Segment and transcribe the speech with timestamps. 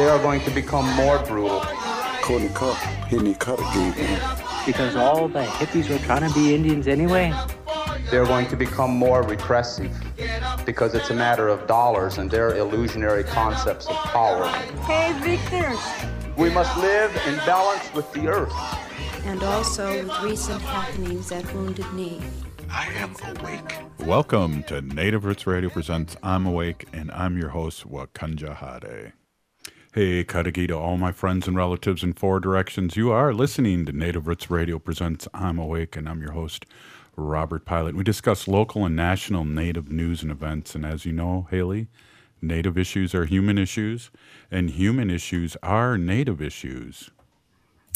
[0.00, 1.60] they are going to become more brutal.
[2.22, 2.74] Cody Cup,
[3.10, 4.18] Henny Cutter gave him.
[4.64, 7.34] Because all the hippies were trying to be Indians anyway.
[8.10, 9.94] They're going to become more repressive
[10.64, 14.46] because it's a matter of dollars and their illusionary concepts of power.
[14.86, 15.76] Hey, Victor.
[16.34, 18.54] We must live in balance with the earth.
[19.26, 22.22] And also with recent happenings at Wounded Knee.
[22.70, 23.74] I am awake.
[23.98, 29.12] Welcome to Native Roots Radio Presents I'm Awake, and I'm your host, Wakanja Hade.
[29.92, 32.96] Hey, Kadagi to all my friends and relatives in four directions.
[32.96, 36.64] You are listening to Native Roots Radio Presents I'm Awake, and I'm your host,
[37.16, 37.96] Robert Pilot.
[37.96, 41.88] We discuss local and national Native news and events, and as you know, Haley,
[42.40, 44.12] Native issues are human issues,
[44.48, 47.10] and human issues are Native issues.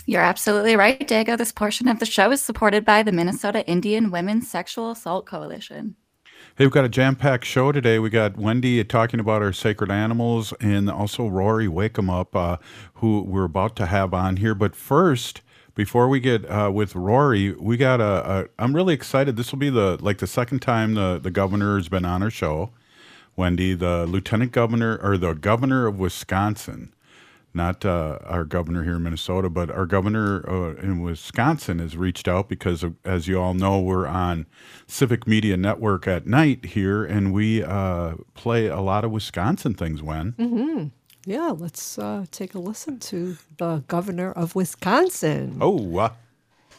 [0.05, 1.38] You're absolutely right, Dago.
[1.38, 5.95] This portion of the show is supported by the Minnesota Indian Women's Sexual Assault Coalition.
[6.57, 7.99] Hey, we've got a jam packed show today.
[7.99, 12.59] We got Wendy talking about our sacred animals and also Rory Wakemup, uh,
[12.95, 14.55] who we're about to have on here.
[14.55, 15.41] But first,
[15.74, 18.45] before we get uh, with Rory, we got a, a.
[18.57, 19.35] I'm really excited.
[19.35, 22.30] This will be the like the second time the the governor has been on our
[22.30, 22.71] show.
[23.35, 26.93] Wendy, the lieutenant governor or the governor of Wisconsin,
[27.55, 32.27] not uh, our governor here in Minnesota, but our governor uh, in Wisconsin has reached
[32.27, 34.46] out because, of, as you all know, we're on
[34.87, 40.02] Civic Media Network at night here, and we uh, play a lot of Wisconsin things.
[40.02, 40.87] When mm-hmm.
[41.30, 45.59] yeah, let's uh, take a listen to the governor of Wisconsin.
[45.61, 46.11] Oh.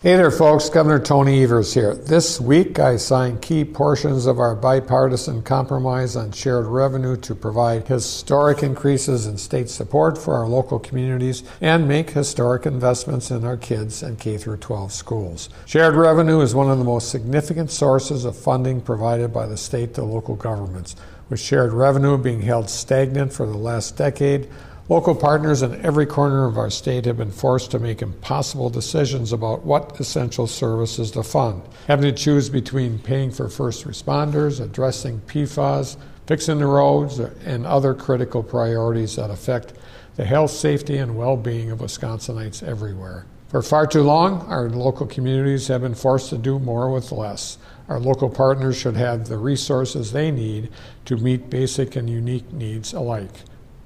[0.01, 0.69] Hey there, folks.
[0.69, 1.95] Governor Tony Evers here.
[1.95, 7.87] This week, I signed key portions of our bipartisan compromise on shared revenue to provide
[7.87, 13.55] historic increases in state support for our local communities and make historic investments in our
[13.55, 15.49] kids and K 12 schools.
[15.65, 19.93] Shared revenue is one of the most significant sources of funding provided by the state
[19.93, 20.97] to local governments,
[21.29, 24.49] with shared revenue being held stagnant for the last decade
[24.87, 29.33] Local partners in every corner of our state have been forced to make impossible decisions
[29.33, 35.21] about what essential services to fund, having to choose between paying for first responders, addressing
[35.21, 39.73] PFAS, fixing the roads, and other critical priorities that affect
[40.17, 43.25] the health, safety, and well being of Wisconsinites everywhere.
[43.47, 47.57] For far too long, our local communities have been forced to do more with less.
[47.89, 50.69] Our local partners should have the resources they need
[51.05, 53.33] to meet basic and unique needs alike.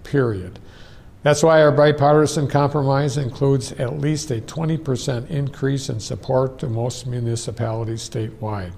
[0.04, 0.60] Period.
[1.22, 7.08] That's why our bipartisan compromise includes at least a 20% increase in support to most
[7.08, 8.72] municipalities statewide.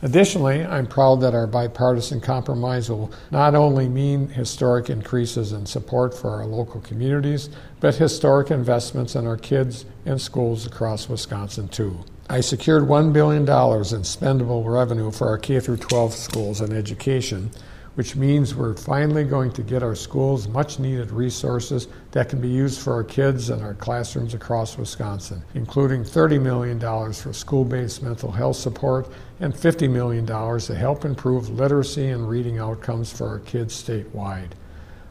[0.00, 6.16] Additionally, I'm proud that our bipartisan compromise will not only mean historic increases in support
[6.16, 7.50] for our local communities,
[7.80, 11.98] but historic investments in our kids and schools across Wisconsin, too.
[12.30, 17.50] I secured $1 billion in spendable revenue for our K 12 schools and education
[17.98, 22.46] which means we're finally going to get our schools much needed resources that can be
[22.46, 26.78] used for our kids and our classrooms across Wisconsin, including $30 million
[27.12, 29.08] for school based mental health support
[29.40, 34.50] and $50 million to help improve literacy and reading outcomes for our kids statewide.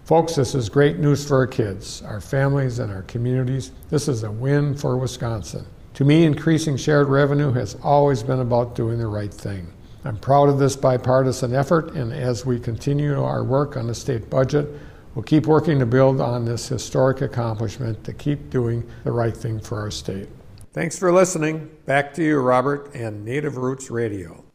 [0.06, 3.74] Folks, this is great news for our kids, our families, and our communities.
[3.90, 5.66] This is a win for Wisconsin.
[5.96, 9.74] To me, increasing shared revenue has always been about doing the right thing.
[10.08, 14.30] I'm proud of this bipartisan effort, and as we continue our work on the state
[14.30, 14.70] budget,
[15.14, 19.60] we'll keep working to build on this historic accomplishment to keep doing the right thing
[19.60, 20.30] for our state.
[20.72, 21.70] Thanks for listening.
[21.86, 24.47] Back to you, Robert, and Native Roots Radio.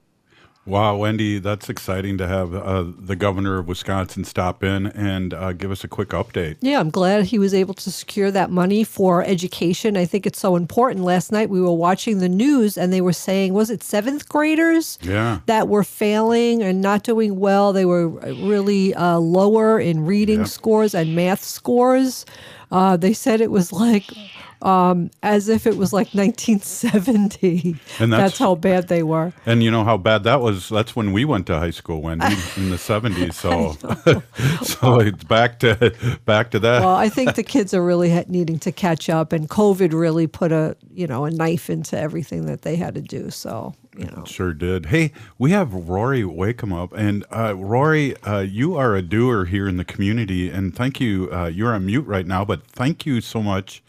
[0.64, 5.52] Wow, Wendy, that's exciting to have uh, the governor of Wisconsin stop in and uh,
[5.54, 6.56] give us a quick update.
[6.60, 9.96] Yeah, I'm glad he was able to secure that money for education.
[9.96, 11.04] I think it's so important.
[11.04, 15.00] Last night we were watching the news and they were saying, was it seventh graders
[15.02, 15.40] yeah.
[15.46, 17.72] that were failing and not doing well?
[17.72, 22.24] They were really uh, lower in reading scores and math scores.
[22.70, 24.04] Uh, they said it was like
[24.62, 27.76] um, as if it was like 1970.
[27.98, 29.32] And that's, that's, how bad they were.
[29.44, 30.68] And you know how bad that was.
[30.68, 32.22] That's when we went to high school, when
[32.56, 33.34] in the 70s.
[33.34, 33.72] So,
[34.64, 36.80] so it's back to back to that.
[36.80, 40.52] Well, I think the kids are really needing to catch up, and COVID really put
[40.52, 43.30] a you know a knife into everything that they had to do.
[43.30, 43.74] So.
[43.94, 44.24] You know.
[44.24, 44.86] Sure did.
[44.86, 49.76] Hey, we have Rory Wakemup, and uh, Rory, uh, you are a doer here in
[49.76, 51.28] the community, and thank you.
[51.30, 53.82] Uh, you're on mute right now, but thank you so much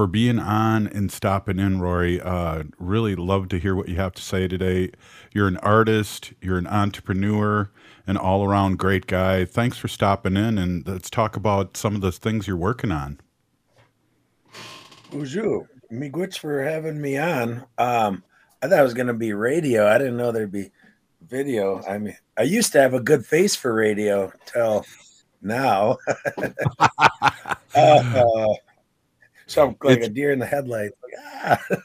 [0.00, 2.22] for being on and stopping in, Rory.
[2.22, 4.92] Uh, really love to hear what you have to say today.
[5.30, 7.70] You're an artist, you're an entrepreneur,
[8.06, 9.44] an all around great guy.
[9.44, 13.20] Thanks for stopping in, and let's talk about some of the things you're working on.
[15.10, 15.68] Bonjour.
[15.92, 17.66] Miigwech for having me on.
[17.76, 18.24] Um,
[18.62, 19.86] I thought it was going to be radio.
[19.86, 20.70] I didn't know there'd be
[21.28, 21.82] video.
[21.82, 24.86] I mean, I used to have a good face for radio till
[25.42, 25.98] now.
[27.72, 28.46] Uh,
[29.50, 30.96] so I'm like It's- a deer in the headlights.
[31.02, 31.14] Like,
[31.44, 31.62] ah.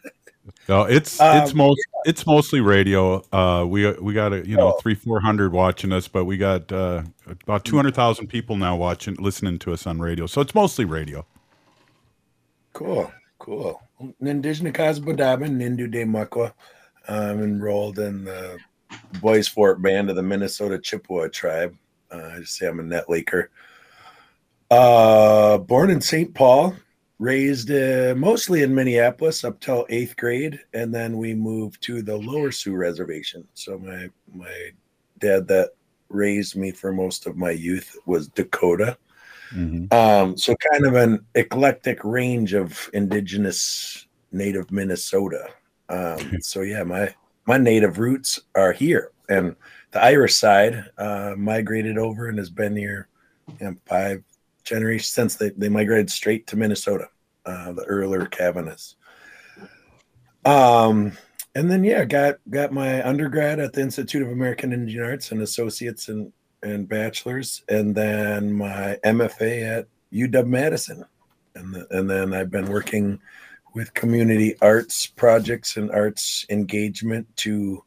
[0.70, 3.24] No, it's Um, it's most it's mostly radio.
[3.32, 4.80] Uh, we we got a you know Oh.
[4.80, 7.04] three four hundred watching us, but we got uh,
[7.44, 10.26] about two hundred thousand people now watching listening to us on radio.
[10.28, 11.26] So it's mostly radio.
[12.74, 13.82] Cool, cool.
[14.22, 16.52] Nindijna Kasbodaba, Nindu de Makwa.
[17.08, 18.58] I'm enrolled in the
[19.22, 21.76] Bois Forte Band of the Minnesota Chippewa tribe.
[22.12, 23.48] Uh, I just say I'm a net leaker.
[24.72, 26.34] Uh, born in St.
[26.34, 26.76] Paul,
[27.20, 32.18] raised uh, mostly in Minneapolis up till eighth grade, and then we moved to the
[32.18, 33.48] Lower Sioux Reservation.
[33.54, 34.72] So my my
[35.20, 35.72] dad that
[36.10, 38.98] raised me for most of my youth was Dakota.
[39.92, 45.48] Um, so kind of an eclectic range of indigenous native Minnesota.
[45.90, 47.14] Um, so yeah, my
[47.46, 49.56] my native roots are here, and
[49.92, 53.08] the Irish side uh, migrated over and has been here
[53.60, 54.24] you know, five
[54.66, 57.08] generations since they, they migrated straight to Minnesota,
[57.46, 58.96] uh, the earlier Kavanaghs.
[60.44, 61.14] Um,
[61.56, 65.42] and then yeah, got got my undergrad at the Institute of American Indian Arts and
[65.42, 66.32] associates and
[66.62, 71.06] and bachelor's, and then my MFA at UW Madison,
[71.56, 73.20] and the, and then I've been working
[73.74, 77.84] with community arts projects and arts engagement to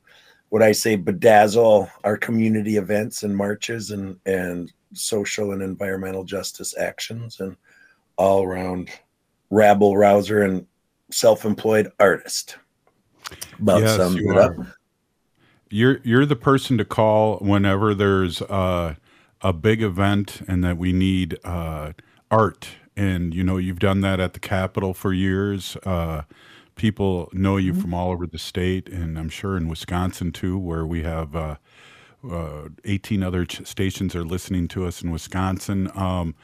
[0.50, 6.76] what I say bedazzle our community events and marches and and social and environmental justice
[6.78, 7.56] actions and
[8.16, 8.90] all around
[9.50, 10.66] rabble rouser and
[11.10, 12.56] self-employed artist.
[13.60, 14.52] About Yes, sums you it up.
[15.70, 18.94] You're you're the person to call whenever there's uh,
[19.42, 21.92] a big event and that we need uh,
[22.30, 22.68] art.
[22.96, 25.76] And you know you've done that at the Capitol for years.
[25.84, 26.22] Uh,
[26.74, 30.86] people know you from all over the state, and I'm sure in Wisconsin too, where
[30.86, 31.58] we have
[32.28, 35.90] uh, uh, 18 other ch- stations are listening to us in Wisconsin.
[35.96, 36.34] Um,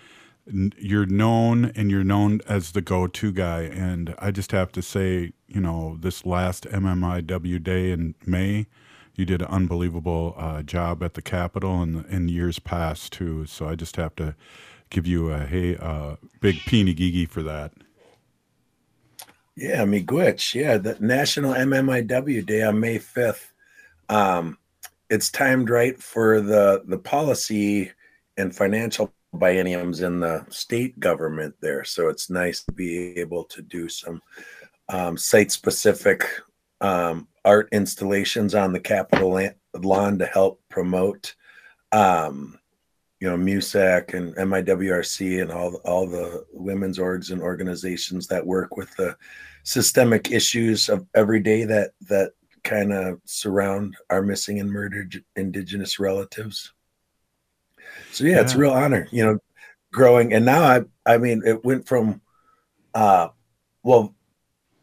[0.49, 4.83] n- you're known and you're known as the go-to guy and i just have to
[4.83, 8.67] say you know this last mmiw day in may
[9.15, 13.69] you did an unbelievable uh, job at the capitol and in years past too so
[13.69, 14.35] i just have to
[14.91, 17.73] give you a hey uh, big peeny for that
[19.57, 20.55] Yeah, Miigwech.
[20.55, 23.53] Yeah, the National MMIW Day on May 5th.
[24.09, 24.59] Um,
[25.15, 27.93] it's timed right for the the policy
[28.37, 31.85] and financial bienniums in the state government there.
[31.85, 34.21] So it's nice to be able to do some
[34.89, 36.27] um, site specific
[36.81, 39.41] um, art installations on the Capitol
[39.75, 41.35] lawn to help promote,
[41.93, 42.59] um,
[43.21, 48.77] you know, MIWSAC and MIWRC and all all the women's orgs and organizations that work
[48.77, 49.17] with the
[49.63, 52.33] systemic issues of every day that that
[52.65, 56.73] kind of surround our missing and murdered indigenous relatives.
[58.11, 59.39] So yeah, it's a real honor, you know,
[59.93, 60.33] growing.
[60.33, 62.21] And now I, I mean, it went from,
[62.95, 63.29] uh,
[63.83, 64.15] well,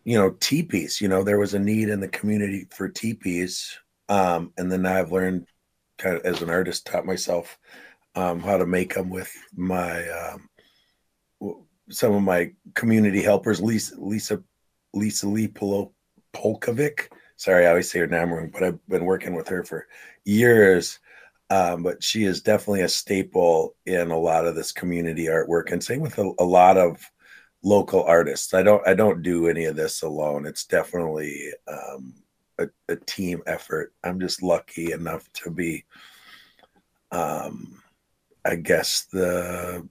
[0.03, 1.01] you know, teepees.
[1.01, 3.77] You know, there was a need in the community for teepees,
[4.09, 5.47] um, and then I've learned,
[5.97, 7.57] kind of as an artist, taught myself
[8.15, 10.49] um, how to make them with my um,
[11.89, 14.43] some of my community helpers, Lisa Lisa
[14.93, 15.93] Lisa Lee Polo,
[16.33, 17.09] Polkovic.
[17.41, 19.88] Sorry, I always say her name wrong, but I've been working with her for
[20.25, 20.99] years.
[21.49, 25.83] Um, but she is definitely a staple in a lot of this community artwork, and
[25.83, 27.03] same with a, a lot of
[27.63, 28.53] local artists.
[28.53, 30.45] I don't I don't do any of this alone.
[30.45, 32.13] It's definitely um,
[32.60, 33.91] a, a team effort.
[34.03, 35.83] I'm just lucky enough to be,
[37.12, 37.81] um,
[38.45, 39.88] I guess the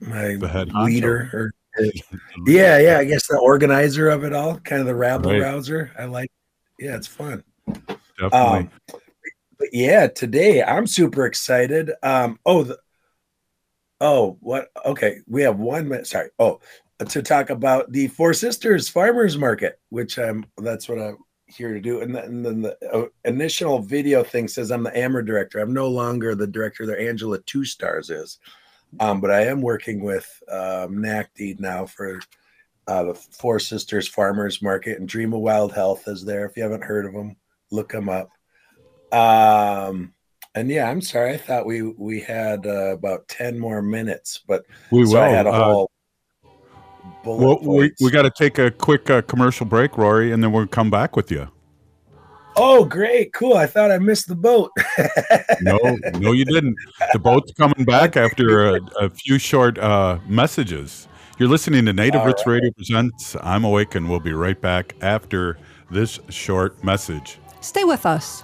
[0.00, 1.52] my The leader or
[2.46, 5.42] yeah yeah I guess the organizer of it all, kind of the rabble Right.
[5.42, 5.92] rouser.
[5.98, 6.30] I like.
[6.78, 7.42] Yeah, it's fun.
[8.18, 8.70] definitely Um,
[9.58, 11.90] but yeah, today I'm super excited.
[12.02, 12.78] Um, oh, the,
[14.00, 14.68] oh, what?
[14.84, 16.06] Okay, we have one minute.
[16.06, 16.28] Sorry.
[16.38, 16.60] Oh,
[17.08, 20.44] to talk about the Four Sisters Farmers Market, which I'm.
[20.58, 21.16] That's what I'm
[21.48, 22.00] here to do.
[22.00, 25.60] And, then- and then the uh, initial video thing says I'm the AMR director.
[25.60, 28.38] I'm no longer the director There, Angela Two Stars is,
[29.00, 32.20] um, but I am working with um, NACD now for
[32.86, 36.46] uh, the Four Sisters Farmers Market, and Dream of Wild Health is there.
[36.46, 37.36] If you haven't heard of them,
[37.70, 38.30] look them up.
[39.12, 40.14] Um,
[40.54, 41.34] and yeah, I'm sorry.
[41.34, 45.28] I thought we we had uh, about ten more minutes, but we so will I
[45.28, 45.90] had a Uh, whole.
[47.22, 50.52] bullet well, we, we got to take a quick uh, commercial break rory and then
[50.52, 51.48] we'll come back with you
[52.58, 53.54] Oh, great, cool!
[53.54, 54.70] I thought I missed the boat.
[55.60, 55.78] no,
[56.14, 56.74] no, you didn't.
[57.12, 61.06] The boat's coming back after a, a few short uh, messages.
[61.38, 62.54] You're listening to Native All Roots right.
[62.54, 63.36] Radio presents.
[63.42, 65.58] I'm awake, and we'll be right back after
[65.90, 67.38] this short message.
[67.60, 68.42] Stay with us.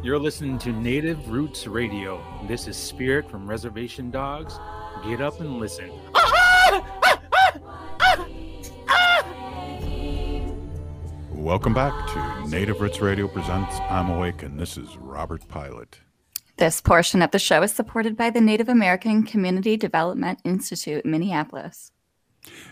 [0.00, 2.22] You're listening to Native Roots Radio.
[2.46, 4.56] This is Spirit from Reservation Dogs.
[5.04, 5.90] Get up and listen.
[11.32, 15.98] Welcome back to Native Roots Radio presents I'm Awake, and this is Robert Pilot.
[16.58, 21.90] This portion of the show is supported by the Native American Community Development Institute, Minneapolis.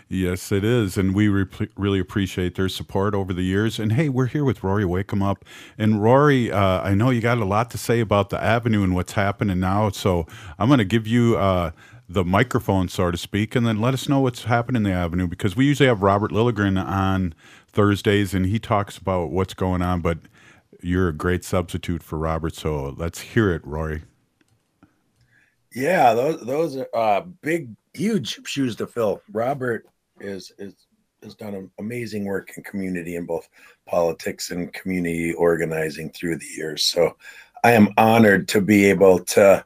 [0.09, 0.97] Yes, it is.
[0.97, 3.79] And we re- really appreciate their support over the years.
[3.79, 5.45] And hey, we're here with Rory Wake Up.
[5.77, 8.95] And Rory, uh, I know you got a lot to say about the Avenue and
[8.95, 9.89] what's happening now.
[9.89, 10.27] So
[10.59, 11.71] I'm going to give you uh,
[12.07, 15.27] the microphone, so to speak, and then let us know what's happening in the Avenue
[15.27, 17.33] because we usually have Robert Lilligren on
[17.67, 20.01] Thursdays and he talks about what's going on.
[20.01, 20.19] But
[20.81, 22.55] you're a great substitute for Robert.
[22.55, 24.03] So let's hear it, Rory.
[25.75, 29.21] Yeah, those those are uh, big, huge shoes to fill.
[29.31, 29.87] Robert
[30.19, 30.87] is is
[31.23, 33.49] has done amazing work in community in both
[33.87, 36.83] politics and community organizing through the years.
[36.83, 37.17] So
[37.63, 39.65] I am honored to be able to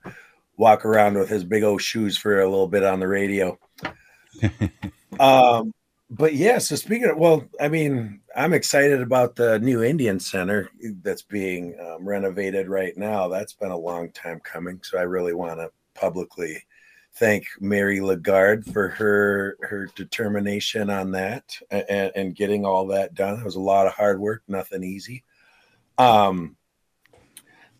[0.57, 3.59] walk around with his big old shoes for a little bit on the radio.
[5.19, 5.73] um,
[6.09, 10.69] but yeah, so speaking of, well, I mean, I'm excited about the new Indian Center
[11.01, 13.27] that's being um, renovated right now.
[13.27, 14.79] That's been a long time coming.
[14.83, 16.63] So I really want to publicly
[17.15, 23.39] thank Mary LaGarde for her her determination on that and, and getting all that done.
[23.39, 25.24] It was a lot of hard work, nothing easy.
[25.98, 26.56] Um,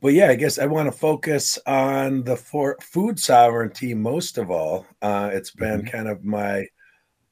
[0.02, 4.50] but yeah, I guess I want to focus on the for food sovereignty most of
[4.50, 4.88] all.
[5.02, 5.96] Uh, it's been mm-hmm.
[5.96, 6.68] kind of my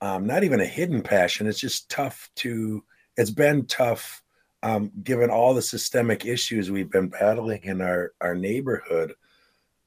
[0.02, 1.48] um, not even a hidden passion.
[1.48, 2.84] It's just tough to.
[3.18, 4.22] It's been tough
[4.64, 9.16] um, given all the systemic issues we've been battling in our our neighborhood.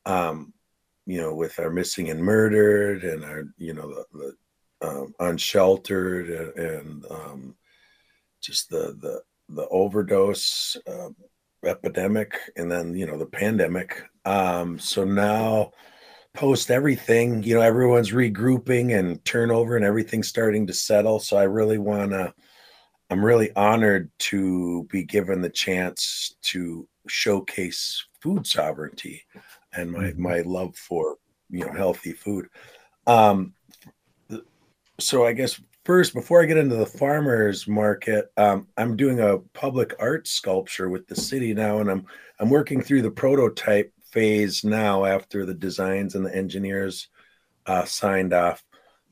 [0.04, 0.52] Um,
[1.06, 4.36] you know, with our missing and murdered and our, you know, the, the
[4.82, 7.54] um, unsheltered and, and um,
[8.40, 11.10] just the the the overdose uh,
[11.64, 14.02] epidemic, and then you know the pandemic.
[14.24, 15.72] Um, so now,
[16.34, 21.18] post everything, you know, everyone's regrouping and turnover, and everything's starting to settle.
[21.20, 22.34] So I really want to.
[23.10, 29.22] I'm really honored to be given the chance to showcase food sovereignty
[29.74, 31.16] and my my love for
[31.50, 32.48] you know healthy food.
[33.06, 33.54] Um,
[35.00, 39.38] so I guess first, before I get into the farmers market, um, I'm doing a
[39.38, 42.06] public art sculpture with the city now, and I'm
[42.38, 47.08] I'm working through the prototype phase now after the designs and the engineers
[47.66, 48.62] uh, signed off.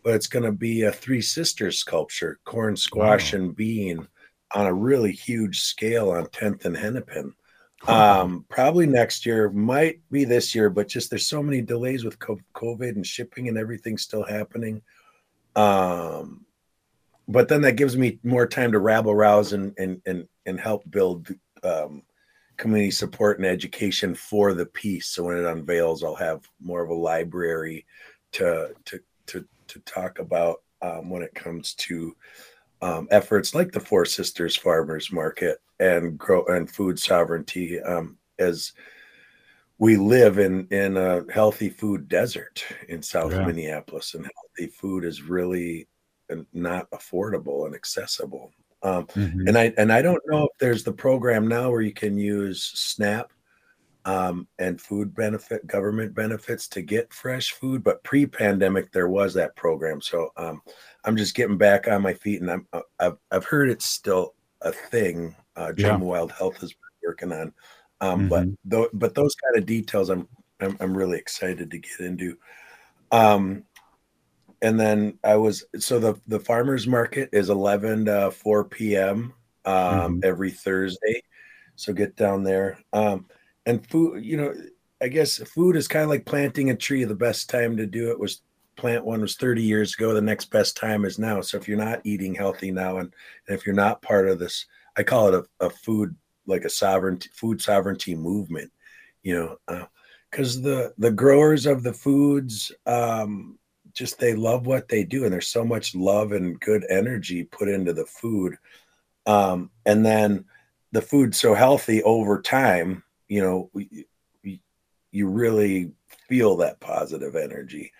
[0.02, 3.40] But it's going to be a three sisters sculpture, corn, squash, wow.
[3.40, 4.08] and bean,
[4.54, 7.34] on a really huge scale on 10th and Hennepin.
[7.87, 12.18] Um, probably next year, might be this year, but just there's so many delays with
[12.18, 14.82] COVID and shipping and everything still happening.
[15.56, 16.44] Um,
[17.26, 20.88] but then that gives me more time to rabble rouse and and and and help
[20.90, 21.28] build
[21.62, 22.02] um,
[22.56, 25.06] community support and education for the piece.
[25.06, 27.87] So when it unveils, I'll have more of a library
[28.32, 32.14] to to to to talk about um, when it comes to
[32.82, 38.72] um, efforts like the Four Sisters Farmers Market and grow and food sovereignty um, as
[39.78, 43.46] we live in in a healthy food desert in South Yeah.
[43.46, 45.88] Minneapolis, and healthy food is really
[46.52, 48.52] not affordable and accessible.
[48.82, 49.49] Um, Mhm.
[49.49, 52.62] And I and I don't know if there's the program now where you can use
[52.62, 53.32] SNAP
[54.04, 59.54] um, and food benefit government benefits to get fresh food, but pre-pandemic there was that
[59.57, 60.00] program.
[60.00, 60.62] So um,
[61.04, 64.35] I'm just getting back on my feet, and I'm uh, I've I've heard it's still
[64.62, 65.35] a thing.
[65.57, 65.90] Uh, Yeah.
[65.90, 66.75] Jim Wild Health is
[67.07, 67.52] working on,
[68.00, 70.28] um, but though but those kind of details I'm,
[70.61, 72.37] I'm I'm really excited to get into.
[73.12, 73.64] Um,
[74.62, 79.35] and then I was so the the farmers market is 11 to 4 p.m.
[79.66, 81.23] Um, every Thursday,
[81.76, 82.78] so get down there.
[82.95, 83.26] Um,
[83.66, 84.54] and food, you know,
[85.02, 87.04] I guess food is kind of like planting a tree.
[87.04, 88.42] The best time to do it was
[88.76, 90.14] plant one was 30 years ago.
[90.14, 91.40] The next best time is now.
[91.40, 93.12] So if you're not eating healthy now, and,
[93.46, 96.70] and if you're not part of this, I call it a, a food like a
[96.70, 98.72] sovereignty food sovereignty movement.
[99.22, 99.86] You know,
[100.30, 103.58] because the the growers of the foods um,
[103.92, 107.68] just they love what they do, and there's so much love and good energy put
[107.68, 108.56] into the food.
[109.26, 110.44] Um, and then
[110.92, 113.70] the food's so healthy over time, you know,
[115.12, 115.92] you really
[116.28, 117.92] feel that positive energy.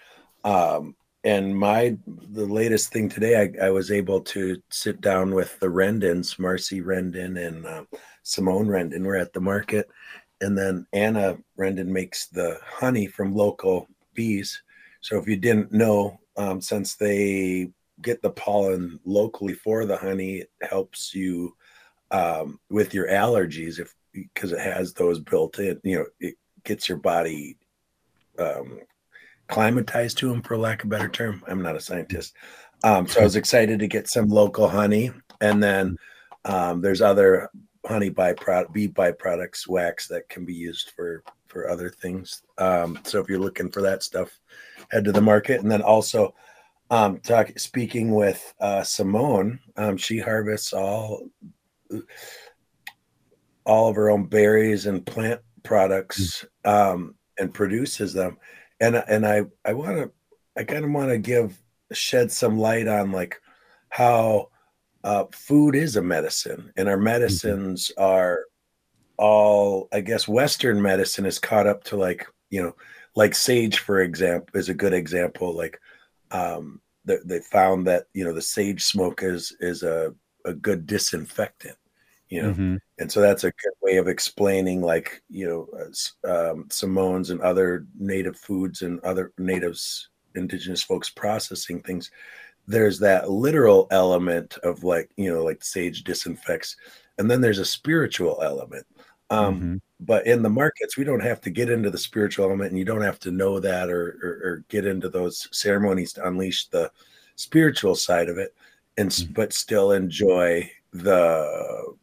[0.45, 5.59] Um, and my the latest thing today, I, I was able to sit down with
[5.61, 7.85] the Rendons, Marcie Rendon and uh,
[8.25, 9.05] Simone Rendon.
[9.05, 9.89] We're at the market,
[10.41, 14.63] and then Anna Rendon makes the honey from local bees.
[15.01, 17.71] So if you didn't know, um, since they
[18.03, 21.55] get the pollen locally for the honey, it helps you
[22.11, 25.81] um, with your allergies if because it has those built in.
[25.85, 27.57] You know, it gets your body
[28.39, 28.81] um,
[29.49, 31.43] climatized to them, for lack of a better term.
[31.47, 32.35] I'm not a scientist,
[32.83, 35.97] um, so I was excited to get some local honey, and then
[36.45, 37.51] um, there's other
[37.87, 42.43] honey byproduct, bee byproducts, wax that can be used for for other things.
[42.59, 44.39] Um, so if you're looking for that stuff,
[44.91, 46.35] head to the market, and then also
[46.91, 49.61] um, talk speaking with uh, Simone.
[49.77, 51.29] Um, she harvests all
[53.65, 58.39] all of her own berries and plant products um, and produces them.
[58.81, 60.11] And and I I want to
[60.57, 61.61] I kind of want to give
[61.93, 63.41] shed some light on like
[63.89, 64.49] how
[65.05, 68.45] uh, food is a medicine, and our medicines are
[69.17, 72.75] all I guess Western medicine is caught up to like you know
[73.17, 75.79] like sage for example is a good example like
[76.31, 80.87] um they, they found that you know the sage smoke is is a, a good
[80.87, 81.77] disinfectant
[82.29, 82.81] you know Mhm.
[83.01, 85.69] And so that's a good way of explaining like you know
[86.29, 92.11] uh, um, simones and other native foods and other natives indigenous folks processing things.
[92.69, 96.77] There's that literal element of like you know like sage disinfects
[97.19, 98.87] and then there's a spiritual element.
[99.31, 102.79] Um but in the markets we don't have to get into the spiritual element and
[102.79, 106.69] you don't have to know that or or, or get into those ceremonies to unleash
[106.69, 106.91] the
[107.37, 108.55] spiritual side of it
[108.99, 111.95] and s but still enjoy the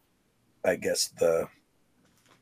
[0.65, 1.47] i guess the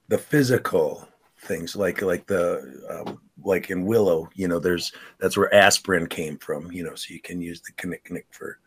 [0.07, 1.07] the physical
[1.41, 6.37] things like like the um, like in willow you know there's that's where aspirin came
[6.37, 8.59] from you know so you can use the kinnick for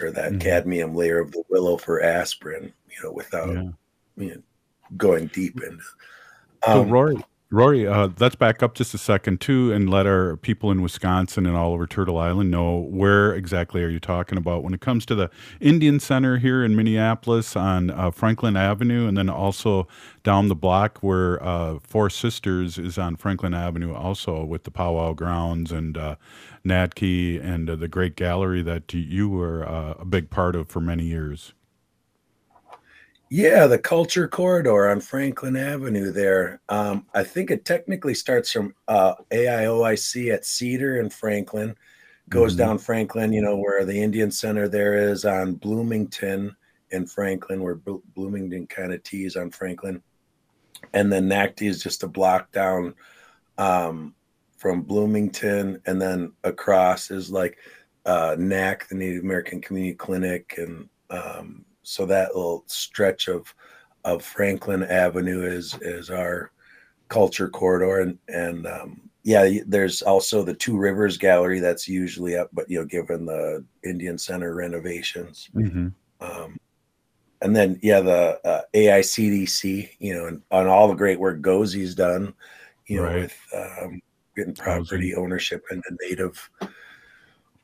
[0.00, 0.40] or that Mhm.
[0.40, 3.70] cambium layer of the willow for aspirin you know without Yeah.
[4.16, 4.42] you know,
[4.96, 5.82] going deep into
[6.64, 10.36] So um, Rory, Rory, uh, let's back up just a second too, and let our
[10.36, 14.64] people in Wisconsin and all over Turtle Island know where exactly are you talking about
[14.64, 19.16] when it comes to the Indian Center here in Minneapolis on uh, Franklin Avenue, and
[19.16, 19.86] then also
[20.24, 25.12] down the block where uh, Four Sisters is on Franklin Avenue, also with the powwow
[25.12, 26.16] grounds and uh,
[26.66, 30.80] Natke and uh, the great gallery that you were uh, a big part of for
[30.80, 31.54] many years.
[33.36, 36.60] Yeah, the culture corridor on Franklin Avenue there.
[36.68, 41.74] Um, I think it technically starts from uh, AIOIC at Cedar and Franklin,
[42.28, 42.58] goes Mhm.
[42.58, 46.54] down Franklin, you know, where the Indian Center there is on Bloomington
[46.92, 50.00] and Franklin, where Blo- Bloomington kind of tees on Franklin.
[50.92, 52.94] And then NACD is just a block down
[53.58, 54.14] um,
[54.58, 55.82] from Bloomington.
[55.86, 57.58] And then across is like
[58.06, 60.54] uh, NAC, the Native American Community Clinic.
[60.56, 63.54] And um, so that little stretch of
[64.04, 66.50] of Franklin Avenue is is our
[67.08, 72.50] culture corridor, and and um, yeah, there's also the Two Rivers Gallery that's usually up,
[72.52, 75.92] but you know, given the Indian Center renovations, Mhm.
[76.20, 76.58] um,
[77.40, 81.94] and then yeah, the uh, AICDC, you know, and on all the great work Goze's
[81.94, 82.34] done,
[82.86, 83.22] you know, Right.
[83.22, 84.00] with um,
[84.36, 86.50] getting property ownership into native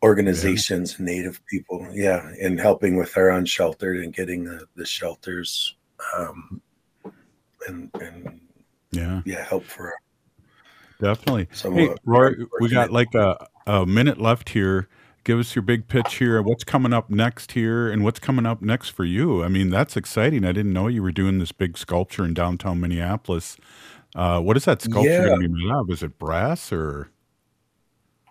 [0.03, 5.77] organizations, native people, yeah, and helping with our unsheltered and getting the, the shelters,
[6.17, 6.61] um,
[7.69, 8.41] and and
[8.93, 9.23] Yeah.
[9.25, 9.95] yeah, help for
[11.01, 11.49] Definitely.
[11.63, 14.87] Hey, Roy, we got like a, a minute left here.
[15.25, 16.43] Give us your big pitch here.
[16.43, 19.43] What's coming up next here, and what's coming up next for you?
[19.43, 20.45] I mean, that's exciting.
[20.45, 23.57] I didn't know you were doing this big sculpture in downtown Minneapolis.
[24.15, 25.27] Uh, what is that sculpture Yeah.
[25.27, 25.91] going to be made of?
[25.91, 27.09] Is it brass or?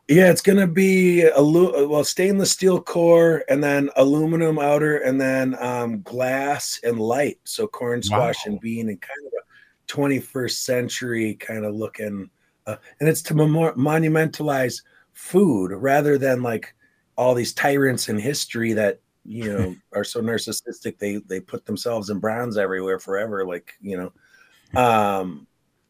[0.10, 5.56] Yeah, it's gonna be alu- well stainless steel core, and then aluminum outer, and then
[5.64, 7.38] um, glass and light.
[7.44, 12.28] So corn, squash, and bean, and kind of a 21st century kind of looking.
[12.66, 14.82] Uh, and it's to memor- monumentalize
[15.14, 16.74] food rather than like
[17.16, 22.10] all these tyrants in history that you know are so narcissistic they they put themselves
[22.10, 25.46] in browns everywhere forever like you know um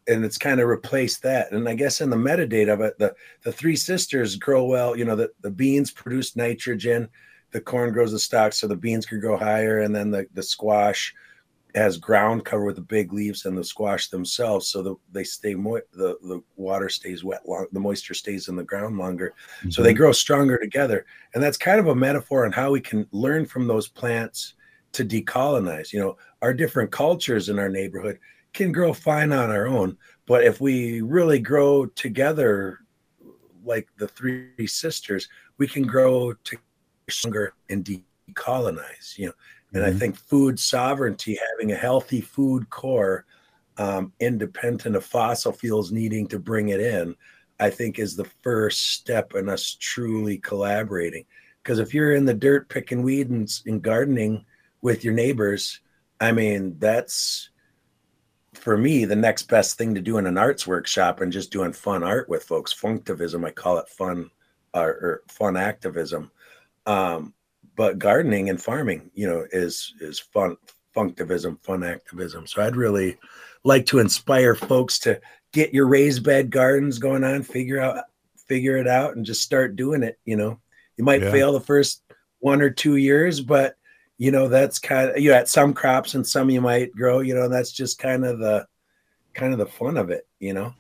[0.10, 1.52] and it's kind of replaced that.
[1.52, 5.06] And i guess in the metadata of it the the three sisters grow well you
[5.06, 7.10] know the, the beans produce nitrogen
[7.52, 10.44] the corn grows the stalks, so the beans could grow higher and then the, the
[10.44, 11.16] squash
[11.76, 15.54] has ground cover with the big leaves and the squash themselves so the, they stay
[15.54, 19.34] moist the, the water stays wet long the moisture stays in the ground longer.
[19.70, 19.98] So they Mhm.
[19.98, 21.06] grow stronger together.
[21.34, 24.56] And that's kind of a metaphor on how we can learn from those plants
[24.94, 25.94] to decolonize.
[25.94, 28.18] You know our different cultures in our neighborhood
[28.54, 32.80] can grow fine on our own but if we really grow together
[33.64, 36.58] like the three sisters we can grow to
[37.10, 39.34] stronger and decolonize you know
[39.74, 40.00] and i Mhm.
[40.00, 43.26] think food sovereignty having a healthy food core
[43.78, 47.16] um, independent of fossil fuels needing to bring it in
[47.60, 51.26] i think is the first step in us truly collaborating
[51.64, 54.46] because if you're in the dirt picking weeds and, and gardening
[54.82, 55.80] with your neighbors
[56.20, 57.50] i mean that's
[58.60, 61.72] for me the next best thing to do in an arts workshop and just doing
[61.74, 64.30] fun art with folks functivism i call it fun
[64.76, 66.30] uh, or fun activism
[66.86, 67.34] um,
[67.76, 70.58] but gardening and farming you know is is fun
[70.96, 73.18] functivism fun activism so i'd really
[73.64, 75.20] like to inspire folks to
[75.54, 78.04] get your raised bed gardens going on figure out
[78.48, 80.60] figure it out and just start doing it you know
[80.98, 81.32] you might Yeah.
[81.32, 82.04] fail the first
[82.40, 83.76] one or two years but
[84.20, 87.34] you know that's kind of you at some crops and some you might grow you
[87.34, 88.68] know that's just kind of the
[89.34, 90.72] kind of the fun of it you know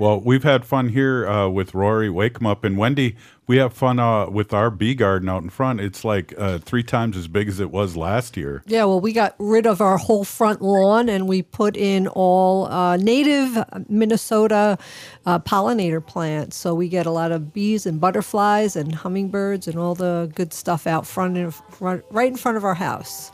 [0.00, 3.16] Well, we've had fun here uh, with Rory Wakemup and Wendy.
[3.46, 5.78] We have fun uh, with our bee garden out in front.
[5.82, 8.62] It's like uh, three times as big as it was last year.
[8.66, 12.64] Yeah, well, we got rid of our whole front lawn and we put in all
[12.68, 14.78] uh, native Minnesota
[15.26, 16.56] uh, pollinator plants.
[16.56, 20.54] So we get a lot of bees and butterflies and hummingbirds and all the good
[20.54, 23.32] stuff out front, in front right in front of our house.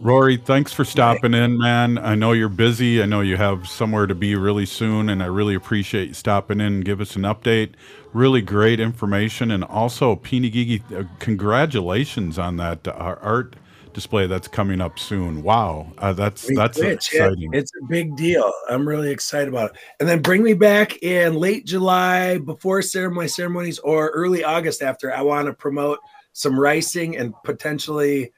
[0.00, 1.98] Rory, thanks for stopping in, man.
[1.98, 3.02] I know you're busy.
[3.02, 6.60] I know you have somewhere to be really soon, and I really appreciate you stopping
[6.60, 7.72] in and give us an update.
[8.12, 13.56] Really great information, and also Gigi, uh, congratulations on that uh, art
[13.92, 15.42] display that's coming up soon.
[15.42, 17.50] Wow, uh, that's that's exciting.
[17.52, 18.52] it's a big deal.
[18.70, 19.76] I'm really excited about it.
[19.98, 25.12] And then bring me back in late July before ceremony ceremonies or early August after.
[25.12, 25.98] I want to promote
[26.32, 28.32] some ricing and potentially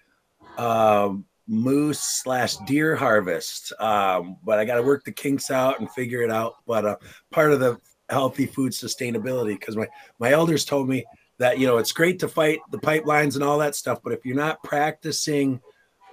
[0.56, 3.72] um, moose slash deer harvest.
[3.80, 6.54] Um, but I got to work the kinks out and figure it out.
[6.66, 6.96] But uh,
[7.32, 11.04] part of the healthy food sustainability, because my my elders told me
[11.38, 14.24] that you know it's great to fight the pipelines and all that stuff, but if
[14.24, 15.60] you're not practicing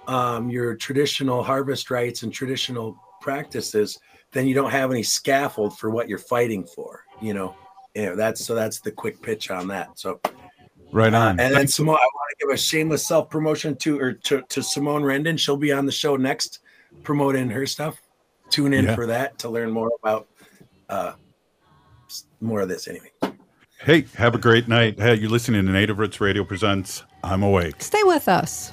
[0.08, 3.98] um, your traditional harvest rights and traditional practices,
[4.32, 7.04] then you don't have any scaffold for what you're fighting for.
[7.22, 7.54] You know,
[7.94, 9.98] you know that's so that's the quick pitch on that.
[9.98, 10.20] So
[10.92, 11.40] right uh, on.
[11.40, 14.62] and then Simone, I want to give a shameless self promotion to or to, to
[14.62, 15.38] Simone Rendon.
[15.38, 16.60] She'll be on the show next,
[17.02, 18.00] promoting her stuff.
[18.50, 18.94] Tune in Yeah.
[18.94, 20.26] for that to learn more about
[20.88, 21.12] uh,
[22.40, 22.88] more of this.
[22.88, 23.10] Anyway,
[23.80, 24.98] Hey, have a great night.
[24.98, 27.80] Hey, you're listening to Native Roots Radio presents I'm Awake.
[27.82, 28.72] Stay with us.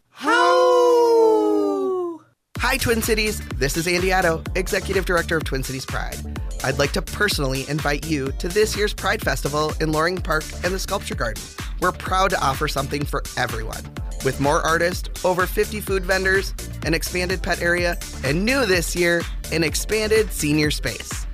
[2.71, 3.41] Hi, Twin Cities.
[3.57, 6.15] This is Andi Otto, Executive Director of Twin Cities Pride.
[6.63, 10.73] I'd like to personally invite you to this year's Pride Festival in Loring Park and
[10.73, 11.43] the Sculpture Garden.
[11.81, 13.83] We're proud to offer something for everyone
[14.23, 16.53] With more artists, over 50 food vendors,
[16.85, 21.27] an expanded pet area, and new this year, an expanded senior space.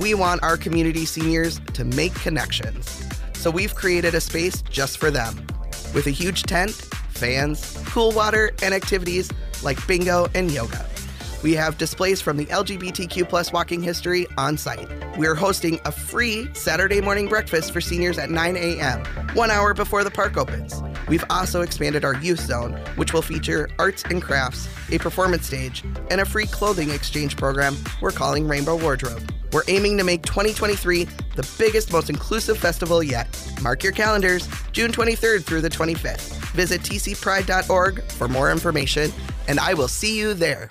[0.00, 3.00] We want our community seniors to make connections.
[3.34, 5.46] So we've created a space just for them
[5.94, 6.89] with a huge tent,
[7.20, 9.30] fans, cool water, and activities
[9.62, 10.84] like bingo and yoga.
[11.42, 14.88] We have displays from the LGBTQ plus walking history on site.
[15.16, 19.04] We're hosting a free Saturday morning breakfast for seniors at 9 a.m.,
[19.34, 20.82] one hour before the park opens.
[21.10, 25.82] We've also expanded our youth zone, which will feature arts and crafts, a performance stage,
[26.08, 29.20] and a free clothing exchange program we're calling Rainbow Wardrobe.
[29.52, 33.26] We're aiming to make 2023 the biggest, most inclusive festival yet.
[33.60, 36.30] Mark your calendars, June 23rd through the 25th.
[36.52, 39.12] Visit tcpride.org for more information,
[39.48, 40.70] and I will see you there.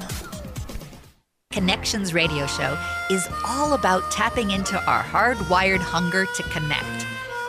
[1.51, 2.77] Connections Radio Show
[3.09, 7.10] is all about tapping into our hardwired hunger to connect.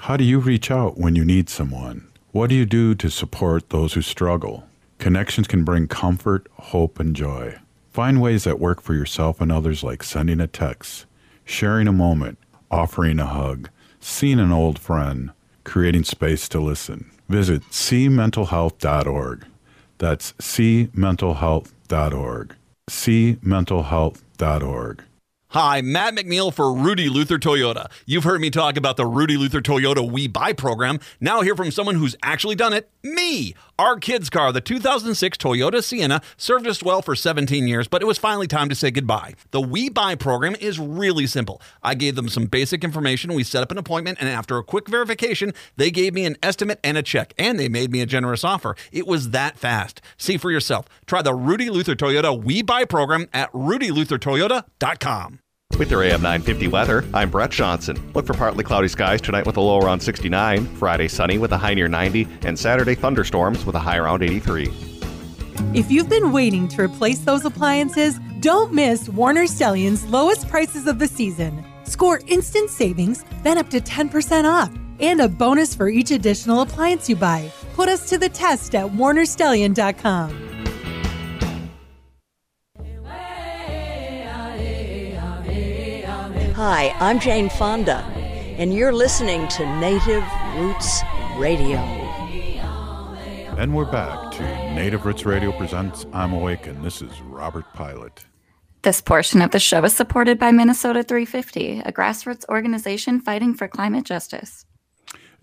[0.00, 2.06] How do you reach out when you need someone?
[2.32, 4.68] What do you do to support those who struggle?
[4.98, 7.56] Connections can bring comfort, hope, and joy.
[7.92, 11.06] Find ways that work for yourself and others, like sending a text,
[11.44, 12.38] sharing a moment,
[12.70, 15.30] offering a hug, seeing an old friend,
[15.64, 17.10] creating space to listen.
[17.28, 19.46] Visit cmentalhealth.org.
[19.98, 22.54] That's cmentalhealth.org.
[22.88, 25.02] cmentalhealth.org.
[25.50, 27.88] Hi, Matt McNeil for Rudy Luther Toyota.
[28.04, 30.98] You've heard me talk about the Rudy Luther Toyota We Buy program.
[31.20, 33.54] Now hear from someone who's actually done it, me.
[33.78, 38.06] Our kids' car, the 2006 Toyota Sienna, served us well for 17 years, but it
[38.06, 39.34] was finally time to say goodbye.
[39.52, 41.62] The We Buy program is really simple.
[41.80, 44.88] I gave them some basic information, we set up an appointment, and after a quick
[44.88, 48.42] verification, they gave me an estimate and a check, and they made me a generous
[48.42, 48.74] offer.
[48.90, 50.00] It was that fast.
[50.16, 50.86] See for yourself.
[51.06, 55.38] Try the Rudy Luther Toyota We Buy program at rudyluthertoyota.com.
[55.78, 58.10] With your AM 950 weather, I'm Brett Johnson.
[58.14, 61.58] Look for partly cloudy skies tonight with a low around 69, Friday sunny with a
[61.58, 64.72] high near 90, and Saturday thunderstorms with a high around 83.
[65.74, 70.98] If you've been waiting to replace those appliances, don't miss Warner Stellian's lowest prices of
[70.98, 71.62] the season.
[71.84, 77.06] Score instant savings, then up to 10% off, and a bonus for each additional appliance
[77.06, 77.52] you buy.
[77.74, 80.45] Put us to the test at warnerstellian.com.
[86.68, 87.98] Hi, I'm Jane Fonda,
[88.58, 90.24] and you're listening to Native
[90.56, 91.00] Roots
[91.36, 91.78] Radio.
[93.56, 94.42] And we're back to
[94.74, 98.24] Native Roots Radio presents I'm Awake, and this is Robert Pilot.
[98.82, 103.68] This portion of the show is supported by Minnesota 350, a grassroots organization fighting for
[103.68, 104.66] climate justice.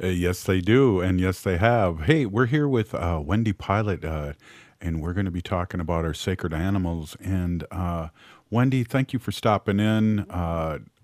[0.03, 2.01] Uh, yes, they do, and yes, they have.
[2.01, 4.33] Hey, we're here with uh, Wendy Pilot, uh,
[4.81, 7.15] and we're going to be talking about our sacred animals.
[7.21, 8.09] And uh,
[8.49, 10.25] Wendy, thank you for stopping in.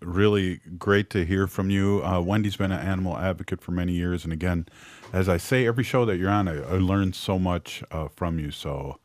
[0.02, 2.04] Uh, really great to hear from you.
[2.04, 4.68] Uh, Wendy's been an animal advocate for many years, and again,
[5.14, 7.84] as I say every show that you're on, I, I learned so much
[8.16, 8.52] from you.
[8.52, 9.00] So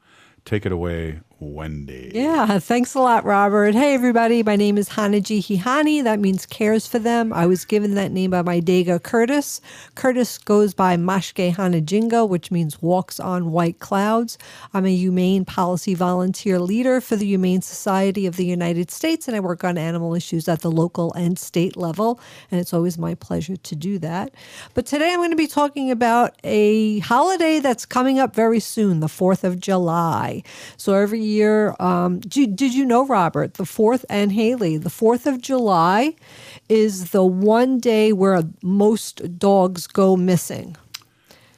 [0.44, 2.10] take it away, Wendy.
[2.14, 3.74] Yeah, thanks a lot, Robert.
[3.74, 4.42] Hey, everybody.
[4.42, 6.02] My name is Hanaji Hihani.
[6.02, 7.32] That means cares for them.
[7.32, 9.60] I was given that name by my Dega Curtis.
[9.94, 14.38] Curtis goes by Mashke Hanajinga, which means walks on white clouds.
[14.72, 19.36] I'm a humane policy volunteer leader for the Humane Society of the United States, and
[19.36, 22.18] I work on animal issues at the local and state level.
[22.50, 24.34] And it's always my pleasure to do that.
[24.72, 29.00] But today I'm going to be talking about a holiday that's coming up very soon,
[29.00, 30.42] the 4th of July.
[30.78, 31.33] So every year.
[31.80, 36.14] Um, did, did you know, Robert, the 4th and Haley, the 4th of July
[36.68, 40.76] is the one day where most dogs go missing.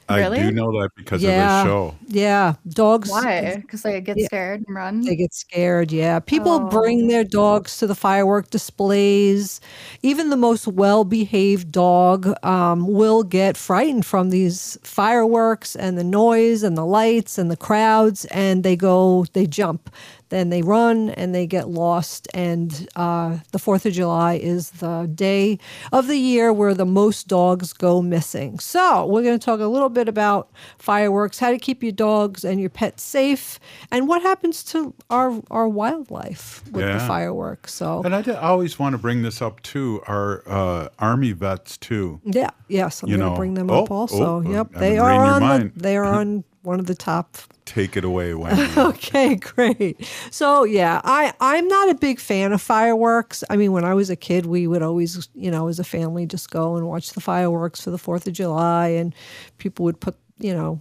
[0.08, 0.38] I Really?
[0.38, 1.94] do know that because yeah, of the show.
[2.06, 3.10] Yeah, dogs.
[3.10, 3.56] Why?
[3.60, 4.26] Because they get Yeah.
[4.26, 5.00] scared and run.
[5.02, 6.20] They get scared, yeah.
[6.20, 6.68] People Oh.
[6.68, 9.60] bring their dogs to the firework displays.
[10.02, 16.04] Even the most well behaved dog um, will get frightened from these fireworks and the
[16.04, 19.90] noise and the lights and the crowds, and they go, they jump.
[20.28, 22.28] Then they run and they get lost.
[22.34, 25.58] And uh, the 4th of July is the day
[25.92, 28.58] of the year where the most dogs go missing.
[28.58, 32.44] So, we're going to talk a little bit about fireworks, how to keep your dogs
[32.44, 33.60] and your pets safe,
[33.90, 37.74] and what happens to our, our wildlife with the fireworks.
[37.74, 40.02] So, And I, did, I always want to bring this up too.
[40.06, 42.20] Our uh, army vets too.
[42.24, 44.36] yeah, yes, I'm going to bring them oh, up also.
[44.36, 45.12] oh, yep, I'm they are
[45.42, 48.80] on the, they are on one of the top Take it away, Wendy.
[48.80, 50.08] okay, great.
[50.30, 53.42] So yeah, I I'm not a big fan of fireworks.
[53.50, 56.26] I mean, when I was a kid, we would always, you know, as a family,
[56.26, 59.14] just go and watch the fireworks for the Fourth of July, and
[59.58, 60.80] people would put, you know,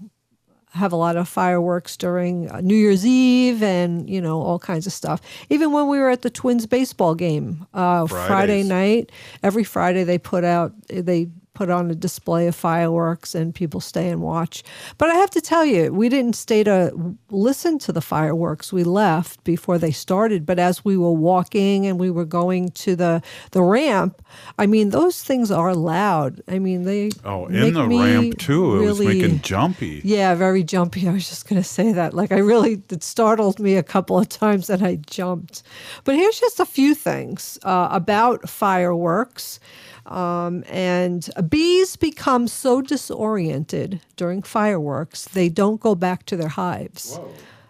[0.74, 4.86] have a lot of fireworks during uh, New Year's Eve, and you know, all kinds
[4.86, 5.22] of stuff.
[5.50, 10.20] Even when we were at the Twins baseball game, uh, Friday night, every Friday they
[10.20, 14.64] put out they put on a display of fireworks and people stay and watch.
[14.98, 18.72] But I have to tell you, we didn't stay to listen to the fireworks.
[18.72, 22.96] We left before they started, but as we were walking and we were going to
[22.96, 24.22] the the ramp,
[24.60, 26.42] I mean, those things are loud.
[26.48, 28.84] I mean, they Oh, in the ramp too.
[28.84, 30.02] It was making jumpy.
[30.04, 31.08] yeah, very jumpy.
[31.08, 32.14] I was just going to say that.
[32.14, 35.64] Like, I really, it startled me a couple of times that I jumped.
[36.04, 39.60] But here's just a few things uh, about fireworks.
[40.06, 47.20] Um, and bees become so disoriented during fireworks, they don't go back to their hives.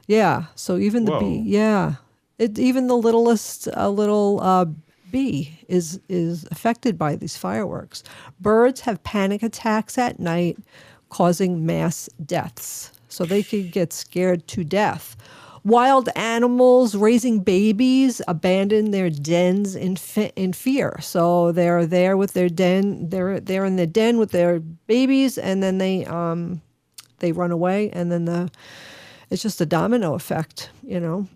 [0.08, 0.46] Yeah.
[0.56, 1.20] So even the Whoa.
[1.20, 1.96] bee, yeah.
[2.38, 4.66] It, even the littlest uh, little uh,
[5.12, 8.04] bee is is affected by these fireworks.
[8.42, 10.58] Birds have panic attacks at night,
[11.10, 12.92] causing mass deaths.
[13.08, 15.16] So they could get scared to death.
[15.66, 19.98] Wild animals raising babies abandon their dens in
[20.36, 20.98] in fear.
[21.02, 23.10] So they're there with their den.
[23.10, 26.62] They're they're in the den with their babies, and then they um
[27.20, 28.52] they run away, and then the
[29.32, 31.28] it's just a domino effect, you know.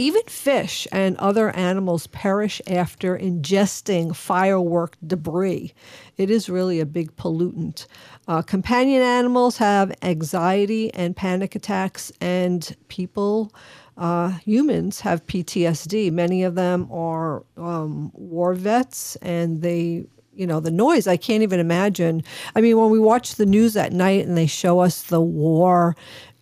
[0.00, 5.74] Even fish and other animals perish after ingesting firework debris.
[6.16, 7.86] It is really a big pollutant.
[8.26, 13.52] Uh, companion animals have anxiety and panic attacks, and people,
[13.98, 16.10] uh, humans, have PTSD.
[16.10, 21.42] Many of them are um, war vets, and they you know the noise i can't
[21.42, 22.22] even imagine
[22.54, 25.96] i mean when we watch the news at night and they show us the war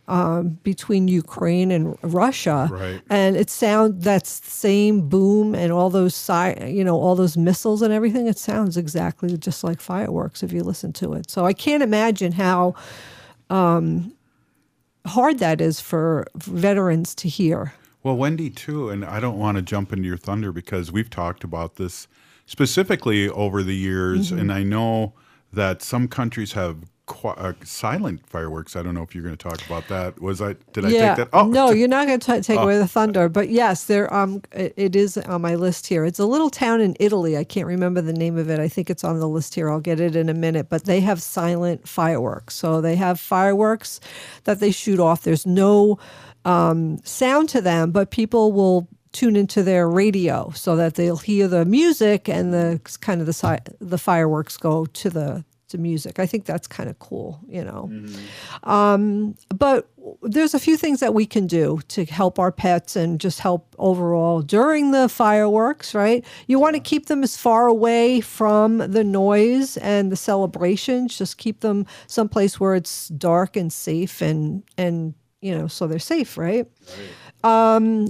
[0.08, 3.00] um, between ukraine and russia Right.
[3.10, 7.82] and it sounds that same boom and all those si- you know all those missiles
[7.82, 11.52] and everything it sounds exactly just like fireworks if you listen to it so i
[11.52, 12.74] can't imagine how
[13.50, 14.12] um,
[15.06, 19.62] hard that is for veterans to hear Well, Wendy, too, and I don't want to
[19.62, 22.06] jump into your thunder because we've talked about this
[22.46, 24.40] specifically over the years, Mhm.
[24.40, 25.12] and I know
[25.52, 26.76] that some countries have
[27.24, 28.76] uh, silent fireworks.
[28.76, 30.20] I don't know if you're going to talk about that.
[30.20, 30.54] Was I?
[30.72, 31.14] Did I yeah.
[31.14, 31.36] take that?
[31.38, 32.62] Oh no, you're not going to take Oh.
[32.64, 33.28] away the thunder.
[33.28, 34.12] But yes, there.
[34.12, 36.04] Um, it, it is on my list here.
[36.04, 37.36] It's a little town in Italy.
[37.36, 38.60] I can't remember the name of it.
[38.60, 39.70] I think it's on the list here.
[39.70, 40.68] I'll get it in a minute.
[40.68, 42.54] But they have silent fireworks.
[42.54, 44.00] So they have fireworks
[44.44, 45.22] that they shoot off.
[45.22, 45.98] There's no
[46.44, 51.48] um, sound to them, but people will tune into their radio so that they'll hear
[51.48, 56.18] the music and the kind of the si- the fireworks go to the to music.
[56.18, 57.90] I think that's kind of cool, you know.
[58.64, 59.88] Um, but
[60.22, 63.74] there's a few things that we can do to help our pets and just help
[63.78, 66.24] overall during the fireworks, right?
[66.46, 71.16] You want to keep them as far away from the noise and the celebrations.
[71.16, 75.98] Just keep them someplace where it's dark and safe and and you know, so they're
[75.98, 76.66] safe, right?
[77.44, 78.08] Um,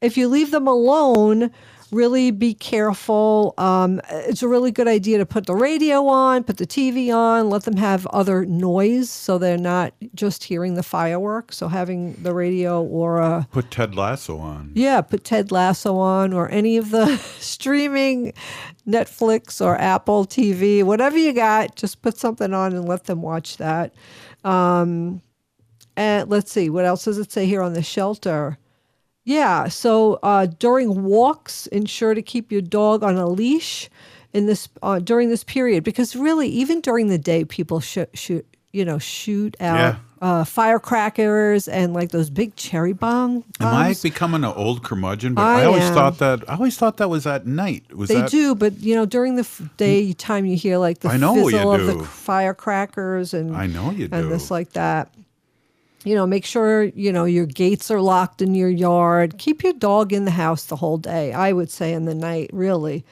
[0.00, 1.50] if you leave them alone,
[1.90, 3.54] really be careful.
[3.58, 7.50] Um, it's a really good idea to put the radio on, put the TV on,
[7.50, 11.56] let them have other noise so they're not just hearing the fireworks.
[11.56, 14.72] So having the radio or a Put Ted Lasso on.
[14.74, 18.32] yeah, put Ted Lasso on or any of the streaming
[18.86, 23.56] Netflix or Apple TV, whatever you got, just put something on and let them watch
[23.58, 23.94] that.
[24.44, 25.22] Um,
[25.96, 28.58] and let's see, what else does it say here on the shelter?
[29.28, 33.90] Yeah, so uh, during walks, ensure to keep your dog on a leash
[34.32, 38.84] in this uh, during this period because really, even during the day, people shoot you
[38.84, 39.96] know, shoot out Yeah.
[40.20, 43.44] uh, firecrackers and like those big cherry bomb.
[43.60, 45.34] Am I becoming an old curmudgeon?
[45.34, 45.94] But I I, always am.
[45.94, 47.94] thought that I always thought that was at night.
[47.94, 51.00] Was they that do, but you know, during the f- day time, you hear like
[51.00, 54.28] the I know fizzle of the firecrackers and I know you and do.
[54.28, 55.12] this like that.
[56.04, 59.38] You know, make sure you know your gates are locked in your yard.
[59.38, 61.32] Keep your dog in the house the whole day.
[61.32, 63.04] I would say in the night, really.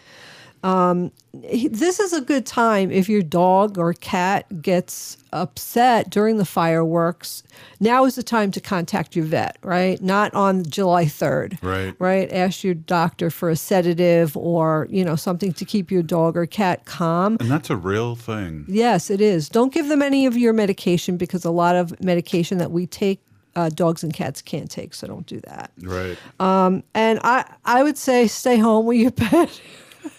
[0.66, 6.44] Um, this is a good time if your dog or cat gets upset during the
[6.44, 7.44] fireworks.
[7.78, 10.02] Now is the time to contact your vet, right?
[10.02, 11.62] Not on July 3rd.
[11.62, 11.94] Right.
[12.00, 12.32] Right?
[12.32, 16.46] Ask your doctor for a sedative or, you know, something to keep your dog or
[16.46, 17.36] cat calm.
[17.38, 18.64] And that's a real thing.
[18.66, 19.48] Yes, it is.
[19.48, 23.20] Don't give them any of your medication because a lot of medication that we take,
[23.54, 24.94] uh, dogs and cats can't take.
[24.94, 25.70] So don't do that.
[25.80, 26.18] Right.
[26.40, 29.60] Um, and I, I would say stay home with your pet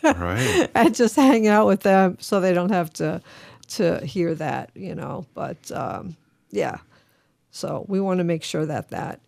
[0.04, 0.70] Right.
[0.76, 3.22] and just hang out with them so they don't have to
[3.70, 5.26] to hear that, you know.
[5.34, 6.16] But um,
[6.52, 6.78] yeah,
[7.52, 9.20] so we want to make sure that that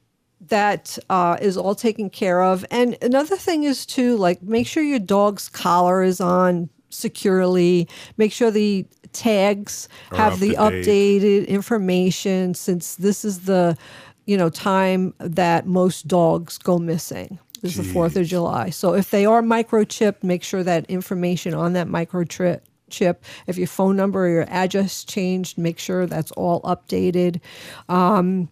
[0.47, 2.65] that uh, is all taken care of.
[2.71, 7.87] And another thing is to like make sure your dog's collar is on securely.
[8.17, 13.77] Make sure the tags Are have the updated information since this is the
[14.25, 17.39] you know time that most dogs go missing.
[17.61, 18.69] This is the Fourth of July.
[18.69, 23.23] So if they are microchipped, make sure that information on that microchip chip.
[23.47, 27.39] If your phone number or your address changed, make sure that's all updated.
[27.87, 28.49] Um,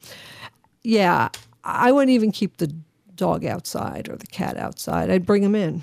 [0.84, 1.30] yeah,
[1.64, 2.74] I wouldn't even keep the
[3.16, 5.10] dog outside or the cat outside.
[5.10, 5.82] I'd bring them in.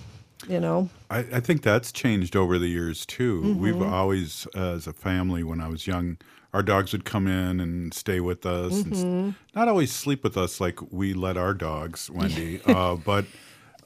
[0.48, 0.90] You know.
[1.10, 3.56] I, I think that's changed over the years too.
[3.58, 3.90] We've Mhm.
[3.90, 6.18] always, as a family, when I was young,
[6.54, 9.34] our dogs would come in and stay with us, and s- Mhm.
[9.56, 12.60] not always sleep with us like we let our dogs, Wendy.
[12.66, 13.26] uh, but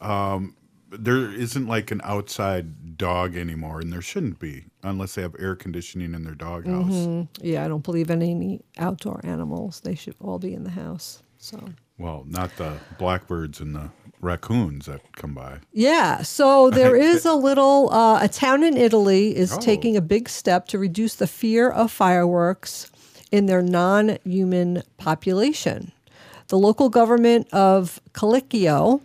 [0.02, 0.54] um,
[0.90, 5.56] there isn't like an outside dog anymore, and there shouldn't be unless they have air
[5.56, 6.92] conditioning in their doghouse.
[6.92, 7.28] Mhm.
[7.40, 9.80] Yeah, I don't believe in any outdoor animals.
[9.80, 11.22] They should all be in the house.
[11.38, 11.70] So.
[11.96, 13.90] Well, not the blackbirds and the
[14.20, 15.58] raccoons that come by.
[15.72, 19.58] Yeah, so there is a little, uh, a town in Italy is Oh.
[19.58, 22.90] taking a big step to reduce the fear of fireworks
[23.30, 25.92] in their non human population.
[26.48, 29.00] The local government of Collecchio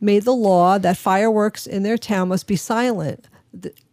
[0.00, 3.24] made the law that fireworks in their town must be silent.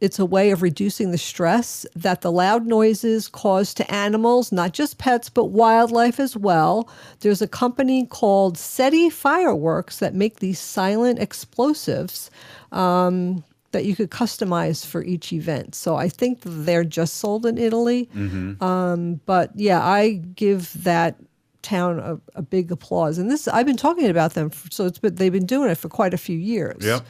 [0.01, 4.73] It's a way of reducing the stress that the loud noises cause to animals, not
[4.73, 6.89] just pets, but wildlife as well.
[7.21, 12.29] There's a company called Setti Fireworks that make these silent explosives
[12.71, 15.75] um, that you could customize for each event.
[15.75, 18.09] So I think they're just sold in Italy.
[18.15, 18.61] Mhm.
[18.61, 21.15] Um, but yeah, I give that
[21.61, 23.17] town a, a big applause.
[23.17, 25.75] And this, I've been talking about them, for, so it's been, they've been doing it
[25.79, 26.85] for quite a few years.
[26.85, 27.03] Yep.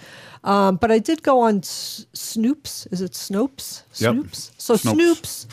[0.46, 2.88] Um, but I did go on S- Snoops.
[2.94, 3.82] Is it Snopes?
[3.96, 4.16] Yep.
[4.16, 4.52] Snoops.
[4.58, 4.94] So Snopes.
[4.96, 5.46] Snoops.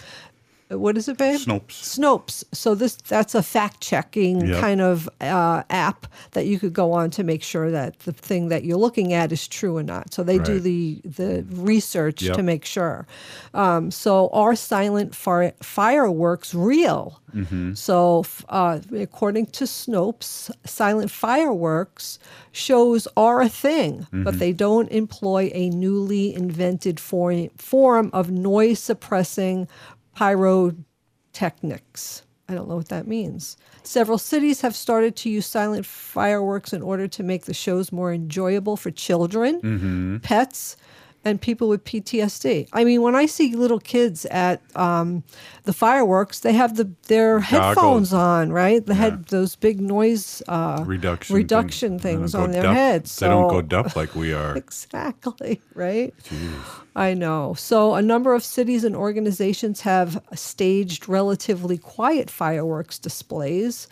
[0.73, 1.39] Uh, What is it, babe?
[1.41, 1.99] Snopes.
[1.99, 2.45] Snopes.
[2.53, 4.61] So this that's a fact checking Yep.
[4.61, 8.49] kind of uh, app that you could go on to make sure that the thing
[8.49, 10.13] that you're looking at is true or not.
[10.15, 12.37] So they do the the research Yep.
[12.37, 13.07] to make sure.
[13.55, 17.21] Um, so are silent fire, fireworks real?
[17.35, 17.73] Mm-hmm.
[17.75, 22.19] So, uh, according to Snopes, silent fireworks
[22.53, 24.39] shows are a thing, but Mhm.
[24.39, 29.67] they don't employ a newly invented form, form of noise suppressing
[30.15, 32.23] pyrotechnics.
[32.49, 33.57] I don't know what that means.
[33.83, 38.13] Several cities have started to use silent fireworks in order to make the shows more
[38.13, 40.17] enjoyable for children, Mm-hmm.
[40.19, 40.77] pets,
[41.25, 42.69] and people with PTSD.
[42.73, 45.23] I mean, when I see little kids at um,
[45.65, 48.85] the fireworks, they have the their headphones on, right?
[48.85, 52.19] They had those big noise uh, Reduction reduction thing.
[52.19, 53.17] Things on their heads.
[53.17, 54.57] They don't go deaf like we are.
[54.57, 56.15] exactly, right?
[56.25, 56.53] Jeez.
[56.95, 57.55] I know.
[57.55, 63.89] So, a number of cities and organizations have staged relatively quiet fireworks displays.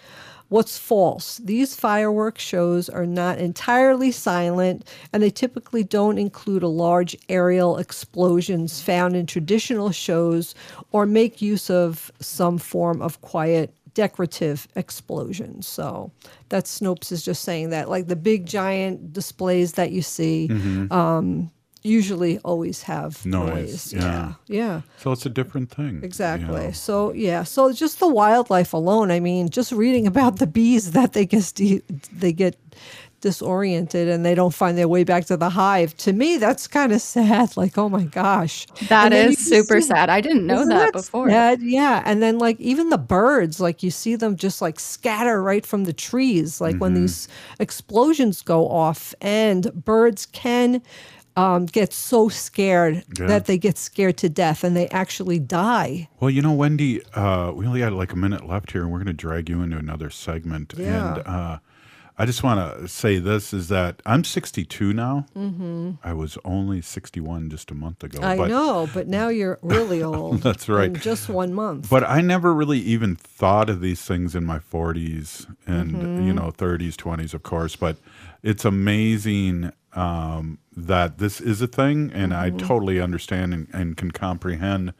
[0.50, 1.38] What's false?
[1.38, 7.78] These fireworks shows are not entirely silent, and they typically don't include a large aerial
[7.78, 10.54] explosions found in traditional shows
[10.90, 15.68] or make use of some form of quiet decorative explosions.
[15.68, 16.10] So
[16.48, 20.90] that Snopes is just saying that, like the big giant displays that you see, Mhm.
[20.92, 21.50] um,
[21.82, 23.92] usually always have Noise.
[23.92, 23.92] noise.
[23.94, 24.32] Yeah.
[24.46, 24.80] yeah.
[24.98, 25.96] So it's a different thing.
[25.96, 26.46] you Exactly.
[26.66, 26.70] know.
[26.72, 27.42] So yeah.
[27.44, 29.10] So just the wildlife alone.
[29.10, 32.56] I mean, just reading about the bees that they get de- they get
[33.22, 35.94] disoriented and they don't find their way back to the hive.
[35.98, 37.50] To me, that's kind of sad.
[37.56, 40.08] Like, oh my gosh, That And then is you super see- sad.
[40.08, 41.28] I didn't know Isn't that before.
[41.28, 41.60] sad?
[41.60, 42.02] Yeah.
[42.06, 45.84] And then like even the birds, like you see them just like scatter right from
[45.84, 47.00] the trees, like when Mhm.
[47.02, 47.28] these
[47.58, 50.80] explosions go off, and birds can
[51.36, 53.26] um, get so scared Yeah.
[53.26, 56.08] that they get scared to death and they actually die.
[56.20, 58.98] Well, you know, Wendy, uh, we only got like a minute left here, and we're
[58.98, 60.74] going to drag you into another segment.
[60.76, 61.14] Yeah.
[61.14, 61.58] And uh,
[62.18, 65.24] I just want to say this is that I'm 62 now.
[65.34, 65.96] Mhm.
[66.04, 68.18] I was only 61 just a month ago.
[68.22, 70.42] I but know, but now you're really old.
[70.42, 70.88] That's right.
[70.90, 71.88] In just one month.
[71.88, 76.26] But I never really even thought of these things in my 40s and, Mhm.
[76.26, 77.74] you know, 30s, 20s, of course.
[77.76, 77.96] But
[78.42, 82.10] it's amazing um, that this is a thing.
[82.14, 82.58] And I Mhm.
[82.58, 84.92] totally understand and, and can comprehend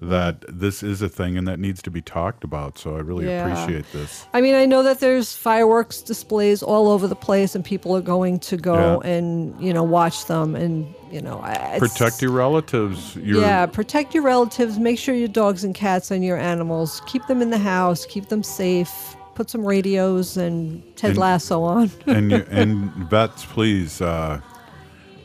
[0.00, 2.78] that this is a thing and that needs to be talked about.
[2.78, 3.40] So I really Yeah.
[3.40, 4.26] appreciate this.
[4.34, 8.02] I mean, I know that there's fireworks displays all over the place, and people are
[8.02, 9.10] going to go Yeah.
[9.10, 11.40] and you know watch them, and you know,
[11.78, 13.16] Protect your relatives.
[13.16, 14.78] Your, yeah, protect your relatives.
[14.78, 18.28] Make sure your dogs and cats and your animals keep them in the house, keep
[18.28, 19.15] them safe.
[19.36, 21.90] Put some radios and Ted And- Lasso on.
[22.06, 24.40] and you, and vets, please, uh,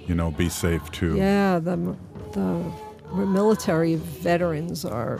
[0.05, 1.15] you know, be safe too.
[1.15, 1.95] yeah, the
[2.33, 2.71] the
[3.15, 5.19] military veterans are.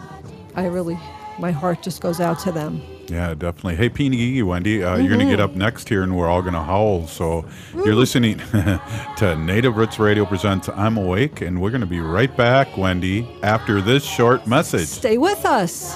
[0.56, 1.00] I really,
[1.40, 2.82] my heart just goes out to them.
[3.08, 3.76] Yeah, definitely.
[3.78, 6.42] Hey, Peeny Gigi, Wendy, uh, you're going to get up next here and we're all
[6.42, 7.08] going to howl.
[7.08, 8.38] So you're listening
[9.18, 13.28] to Native Roots Radio Presents I'm Awake, and we're going to be right back, Wendy,
[13.44, 14.88] after this short message.
[14.88, 15.96] Stay with us.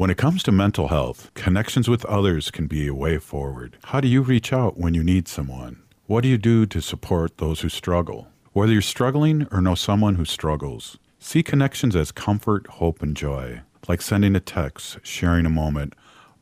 [0.00, 3.76] When it comes to mental health, connections with others can be a way forward.
[3.84, 5.82] How do you reach out when you need someone?
[6.06, 8.28] What do you do to support those who struggle?
[8.54, 13.60] Whether you're struggling or know someone who struggles, see connections as comfort, hope, and joy,
[13.88, 15.92] like sending a text, sharing a moment,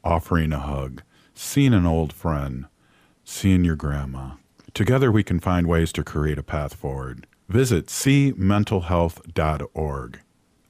[0.04, 1.02] offering a hug,
[1.34, 2.66] seeing an old friend,
[3.24, 4.34] seeing your grandma.
[4.72, 7.26] Together we can find ways to create a path forward.
[7.48, 10.20] Visit cmentalhealth.org.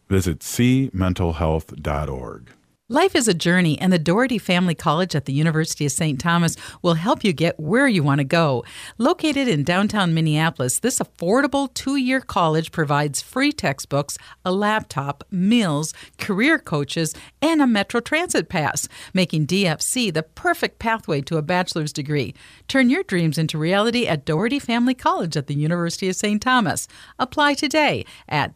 [0.09, 2.51] Visit cmentalhealth.org.
[2.91, 6.19] Life is a journey, and the Dougherty Family College at the University of St.
[6.19, 8.65] Thomas will help you get where you want to go.
[8.97, 15.93] Located in downtown Minneapolis, this affordable two year college provides free textbooks, a laptop, meals,
[16.17, 21.93] career coaches, and a Metro Transit pass, making DFC the perfect pathway to a bachelor's
[21.93, 22.35] degree.
[22.69, 26.41] Turn your dreams into reality at Dougherty Family College at the University of St.
[26.41, 26.89] Thomas.
[27.19, 28.55] Apply today at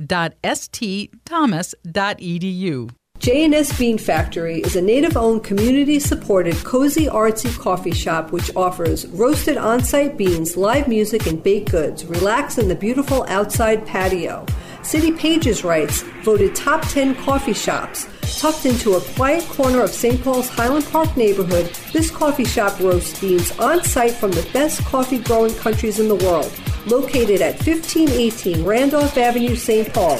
[0.00, 2.90] dfc.stthomas.edu.
[3.20, 10.18] J&S Bean Factory is a native-owned, community-supported, cozy, artsy coffee shop which offers roasted on-site
[10.18, 12.04] beans, live music, and baked goods.
[12.04, 14.44] Relax in the beautiful outside patio.
[14.82, 18.06] City Pages writes, voted top 10 coffee shops.
[18.24, 20.22] Tucked into a quiet corner of St.
[20.22, 25.18] Paul's Highland Park neighborhood, this coffee shop roasts beans on site from the best coffee
[25.18, 26.52] growing countries in the world.
[26.86, 29.92] Located at 1518 Randolph Avenue, St.
[29.92, 30.16] Paul.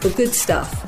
[0.00, 0.87] The good stuff.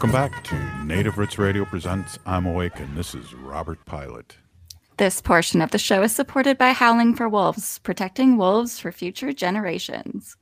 [0.00, 4.38] Welcome back to Native Roots Radio Presents I'm Awake, and this is Robert Pilot.
[4.96, 9.34] This portion of the show is supported by Howling for Wolves, protecting wolves for future
[9.34, 10.38] generations.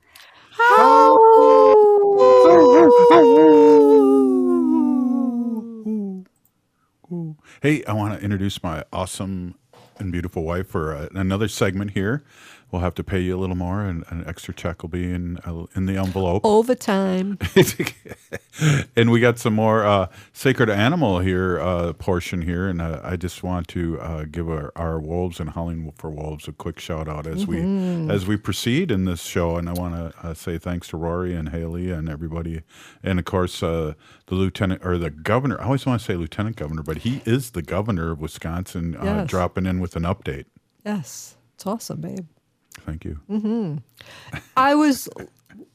[7.60, 9.56] Hey, I want to introduce my awesome
[9.98, 12.24] and beautiful wife for uh, another segment here.
[12.70, 15.38] We'll have to pay you a little more, and an extra check will be in
[15.38, 16.42] uh, in the envelope.
[16.44, 17.38] Overtime.
[18.96, 23.16] and we got some more uh, sacred animal here uh, portion here, and uh, I
[23.16, 27.08] just want to uh, give our, our wolves and howling for wolves a quick shout
[27.08, 28.06] out as Mhm.
[28.08, 29.56] we as we proceed in this show.
[29.56, 32.60] And I want to uh, say thanks to Rory and Haley and everybody,
[33.02, 33.94] and of course uh,
[34.26, 35.58] the lieutenant or the governor.
[35.60, 39.04] I always want to say lieutenant governor, but he is the governor of Wisconsin, uh,
[39.04, 39.30] Yes.
[39.30, 40.44] dropping in with an update.
[40.84, 42.26] Yes, it's awesome, babe.
[42.84, 43.20] Thank you.
[43.28, 43.76] hmm
[44.56, 45.08] I was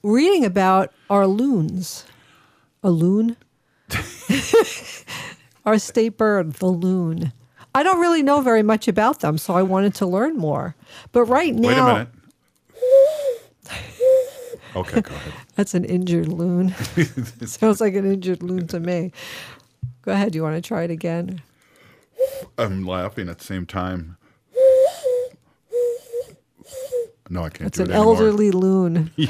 [0.04, 2.06] reading about our loons.
[2.84, 3.38] A loon?
[5.66, 7.32] our state bird, the loon.
[7.76, 10.76] I don't really know very much about them, so I wanted to learn more.
[11.12, 12.08] But right now, Wait a minute.
[14.76, 15.34] Okay, go ahead.
[15.56, 16.70] That's an injured loon.
[17.45, 19.12] Sounds like an injured loon to me.
[20.01, 20.32] Go ahead.
[20.32, 21.43] Do You want to try it again?
[22.58, 24.18] I'm laughing at the same time.
[27.34, 28.14] No, I can't It's do an it anymore.
[28.16, 29.12] elderly loon.
[29.16, 29.30] yeah.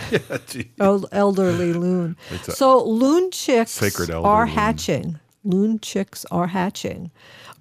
[0.79, 2.17] El- elderly loon.
[2.43, 4.47] So loon chicks are loon.
[4.55, 5.19] hatching.
[5.45, 7.11] Loon chicks are hatching.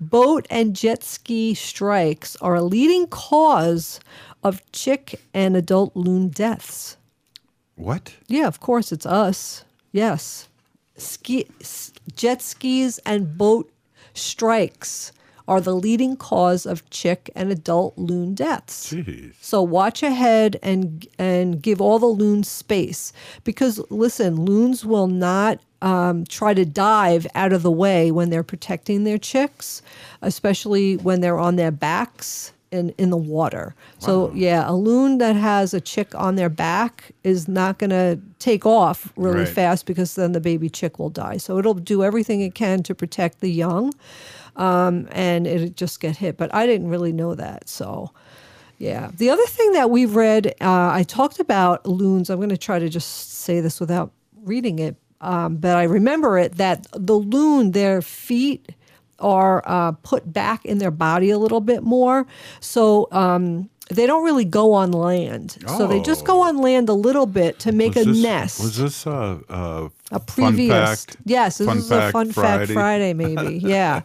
[0.01, 4.01] Boat and jet ski strikes are a leading cause
[4.43, 6.97] of chick and adult loon deaths.
[7.77, 8.15] What?
[8.27, 9.65] Yeah, of course it's us.
[9.93, 10.49] Yes.
[10.97, 13.71] Ski, s- jet skis and boat
[14.15, 15.13] strikes
[15.49, 18.93] are the leading cause of chick and adult loon deaths.
[18.93, 19.35] Jeez.
[19.41, 23.13] So watch ahead and and give all the loons space
[23.45, 28.45] because listen, loons will not um, try to dive out of the way when they're
[28.45, 29.83] protecting their chicks,
[30.23, 33.75] especially when they're on their backs in in the water.
[33.99, 38.19] So yeah, a loon that has a chick on their back is not going to
[38.39, 39.49] take off really Right.
[39.49, 41.37] fast because then the baby chick will die.
[41.37, 43.93] So it'll do everything it can to protect the young,
[44.57, 46.37] um, and it just get hit.
[46.37, 48.11] But I didn't really know that, so.
[48.79, 49.13] Yeah.
[49.17, 52.31] The other thing that we've read, uh, I talked about loons.
[52.31, 54.11] I'm going to try to just say this without
[54.43, 58.75] reading it, um, but I remember it that the loon, their feet
[59.21, 62.27] are uh, put back in their body a little bit more.
[62.59, 65.59] So, um, they don't really go on land.
[65.67, 68.61] So they just go on land a little bit to make Was a this- nest.
[68.61, 71.17] Was this uh, uh, a previous fun fact?
[71.27, 72.73] yes this Fun is a fact fun fact Friday?
[72.73, 74.01] friday maybe yeah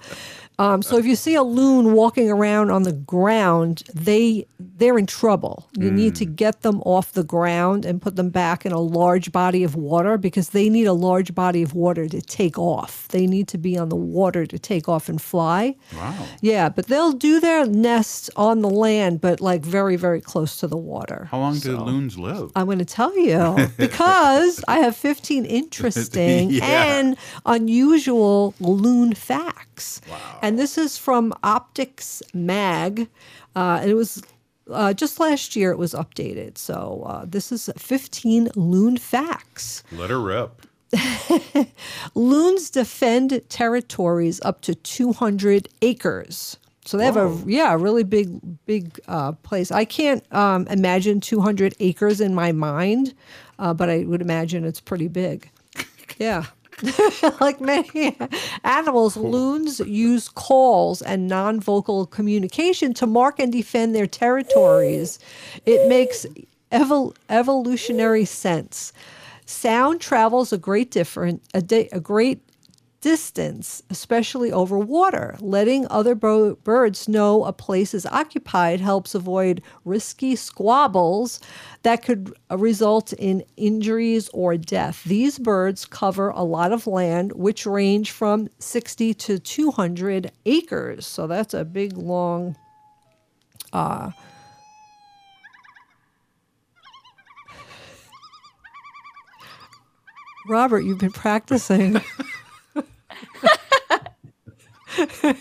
[0.59, 5.05] um, so if you see a loon walking around on the ground they they're in
[5.05, 6.17] trouble you need Mm.
[6.17, 9.75] to get them off the ground and put them back in a large body of
[9.75, 13.57] water because they need a large body of water to take off they need to
[13.57, 16.15] be on the water to take off and fly Wow.
[16.41, 20.67] yeah but they'll do their nests on the land but like very very close to
[20.67, 22.51] the water How long do loons live?
[22.55, 26.97] I'm going to tell you because I have 15 interesting Yeah.
[26.97, 30.01] and unusual loon facts.
[30.41, 33.09] And this is from Optics Mag.
[33.55, 34.21] Uh, and it was
[34.71, 36.57] uh, just last year it was updated.
[36.57, 39.83] So uh, this is 15 loon facts.
[39.91, 40.61] Let her rip.
[42.15, 46.57] Loons defend territories up to 200 acres.
[46.85, 49.71] So they have a yeah, a really big big uh, place.
[49.71, 53.13] I can't um, imagine 200 acres in my mind,
[53.59, 55.49] uh, but I would imagine it's pretty big.
[56.19, 56.45] Yeah.
[57.41, 58.17] like many
[58.63, 59.27] animals, hmm.
[59.27, 65.19] loons use calls and non-vocal communication to mark and defend their territories.
[65.65, 66.25] It makes
[66.71, 68.93] evol- evolutionary sense.
[69.45, 72.41] Sound travels a great different a, di- a great
[73.01, 75.35] distance, especially over water.
[75.39, 81.39] Letting other bo- birds know a place is occupied helps avoid risky squabbles
[81.83, 85.03] that could result in injuries or death.
[85.05, 91.05] These birds cover a lot of land, which range from 60 to 200 acres.
[91.05, 92.55] So that's a big, long.
[93.71, 94.11] Uh,
[100.47, 102.01] Robert, you've been practicing.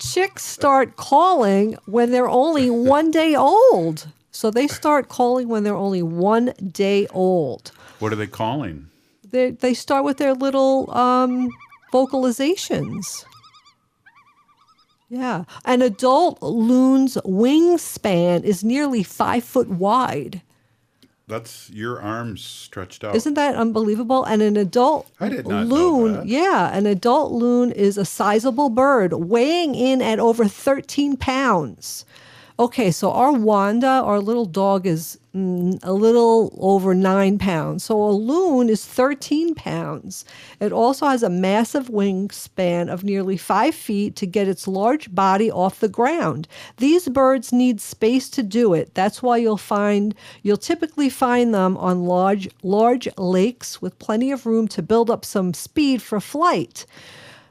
[0.00, 4.08] Chicks start calling when they're only one day old.
[4.30, 7.72] So they start calling when they're only one day old.
[8.00, 8.88] What are they calling?
[9.30, 11.50] They, they start with their little um,
[11.92, 13.24] vocalizations.
[15.08, 15.44] Yeah.
[15.64, 20.42] An adult loon's wingspan is nearly five foot wide.
[21.28, 23.16] That's your arms stretched out.
[23.16, 24.22] Isn't that unbelievable?
[24.24, 28.70] And an adult I did not know loon, yeah, an adult loon is a sizable
[28.70, 32.04] bird weighing in at over 13 pounds.
[32.58, 37.84] Okay, so our Wanda, our little dog, is a little over nine pounds.
[37.84, 40.24] So a loon is 13 pounds.
[40.58, 45.50] It also has a massive wingspan of nearly five feet to get its large body
[45.50, 46.48] off the ground.
[46.78, 48.94] These birds need space to do it.
[48.94, 54.46] That's why you'll find you'll typically find them on large large lakes with plenty of
[54.46, 56.86] room to build up some speed for flight.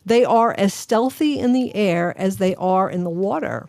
[0.03, 3.67] They are as stealthy in the air as they are in the water.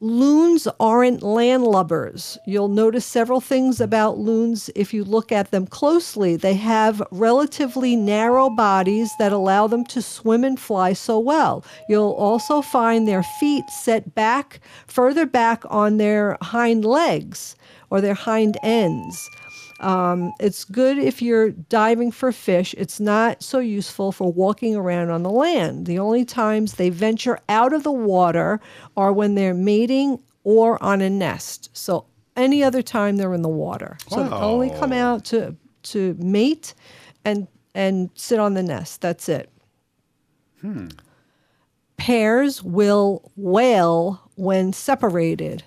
[0.00, 2.38] Loons aren't landlubbers.
[2.46, 6.36] You'll notice several things about loons if you look at them closely.
[6.36, 11.64] They have relatively narrow bodies that allow them to swim and fly so well.
[11.88, 17.56] You'll also find their feet set back, further back on their hind legs
[17.90, 19.28] or their hind ends.
[19.80, 22.74] Um, it's good if you're diving for fish.
[22.76, 25.86] It's not so useful for walking around on the land.
[25.86, 28.60] The only times they venture out of the water
[28.96, 31.70] are when they're mating or on a nest.
[31.72, 32.06] So
[32.36, 33.98] any other time they're in the water.
[34.08, 35.54] So they only come out to
[35.84, 36.74] to mate
[37.24, 39.00] and and sit on the nest.
[39.00, 39.50] That's it.
[40.60, 40.88] Hmm.
[41.96, 45.64] Pairs will wail when separated.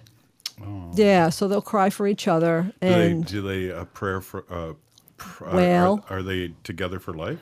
[0.93, 4.43] Yeah, so they'll cry for each other Do they and do they uh, prayer for
[4.49, 4.73] uh,
[5.17, 7.39] pr- Well- are, are they together for life?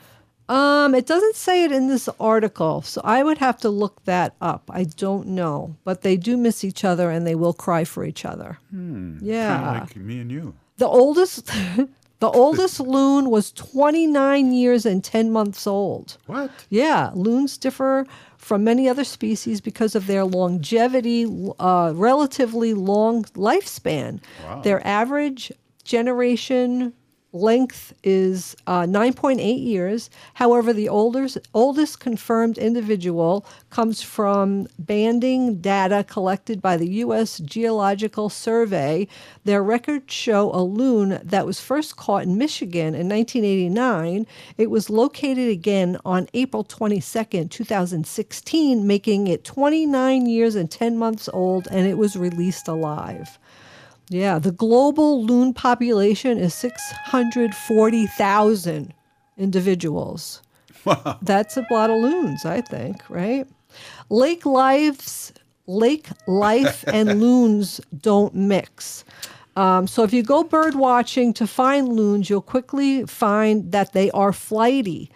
[0.48, 4.34] Um, it doesn't say it in this article, so I would have to look that
[4.40, 4.68] up.
[4.68, 8.24] I don't know, but they do miss each other and they will cry for each
[8.24, 8.58] other.
[8.70, 9.18] Hmm.
[9.22, 9.56] Yeah.
[9.56, 10.54] Kinda like me and you.
[10.78, 11.52] The oldest,
[12.20, 16.18] the oldest loon was 29 years and 10 months old.
[16.26, 16.50] What?
[16.68, 18.06] Yeah, loons differ
[18.36, 21.26] from many other species because of their longevity,
[21.58, 24.20] uh, relatively long lifespan.
[24.44, 24.60] Wow.
[24.62, 25.50] Their average
[25.84, 26.92] generation
[27.32, 30.10] length is uh, 9.8 years.
[30.34, 37.38] However, the oldest, oldest confirmed individual comes from banding data collected by the U.S.
[37.38, 39.06] Geological Survey.
[39.44, 44.26] Their records show a loon that was first caught in Michigan in 1989.
[44.58, 51.28] It was located again on April 22nd, 2016, making it 29 years and 10 months
[51.32, 53.38] old, and it was released alive.
[54.10, 58.92] Yeah, the global loon population is 640,000
[59.38, 60.42] individuals.
[60.84, 61.18] Wow.
[61.22, 63.46] That's a lot of loons, I think, right?
[64.08, 65.32] Lake lives,
[65.68, 69.04] lake life and loons don't mix.
[69.54, 74.10] Um, so if you go bird watching to find loons, you'll quickly find that they
[74.10, 75.08] are flighty.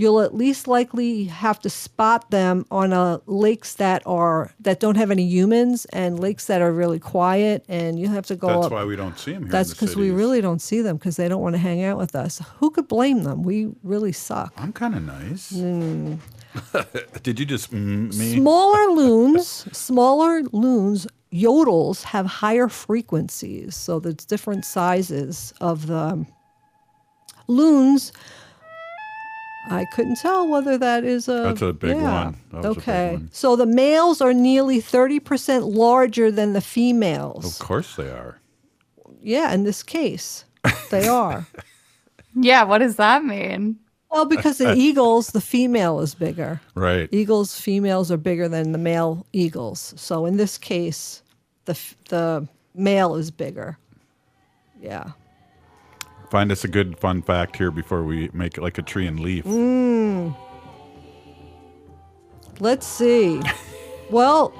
[0.00, 4.96] You'll at least likely have to spot them on uh, lakes that are that don't
[4.96, 8.66] have any humans and lakes that are really quiet, and you have to go That's
[8.66, 8.72] up.
[8.72, 9.52] why we don't see them here.
[9.52, 12.14] That's because we really don't see them because they don't want to hang out with
[12.14, 12.40] us.
[12.58, 13.42] Who could blame them?
[13.42, 14.52] We really suck.
[14.56, 15.52] I'm kind of nice.
[15.52, 16.18] Mm.
[17.22, 18.36] Did you just mm, me?
[18.36, 23.76] Smaller loons, smaller loons, yodels have higher frequencies.
[23.76, 26.26] So there's different sizes of the
[27.46, 28.12] loons.
[29.70, 31.42] I couldn't tell whether that is a.
[31.42, 32.24] That's a big yeah.
[32.24, 32.36] one.
[32.50, 33.12] That was big okay.
[33.12, 33.30] one.
[33.32, 37.60] So the males are nearly 30% larger than the females.
[37.60, 38.38] Of course they are.
[39.22, 40.44] Yeah, in this case,
[40.90, 41.46] they are.
[42.34, 43.76] Yeah, what does that mean?
[44.10, 46.60] Well, because the eagles, the female is bigger.
[46.76, 47.08] Right.
[47.12, 49.94] Eagles, females are bigger than the male eagles.
[49.96, 51.22] So in this case,
[51.64, 53.78] the the male is bigger.
[54.80, 55.10] Yeah.
[56.30, 59.18] Find us a good fun fact here before we make it like a tree and
[59.18, 59.44] leaf.
[59.44, 60.36] Mm.
[62.60, 63.42] Let's see.
[64.10, 64.52] well,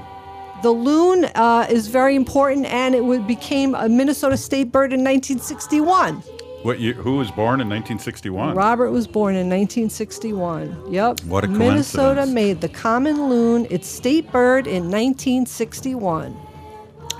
[0.62, 6.16] the loon uh, is very important, and it became a Minnesota state bird in 1961.
[6.62, 6.94] What year?
[6.94, 8.56] Who was born in 1961?
[8.56, 10.92] Robert was born in 1961.
[10.92, 11.20] Yep.
[11.20, 16.36] What a Minnesota made the common loon its state bird in 1961.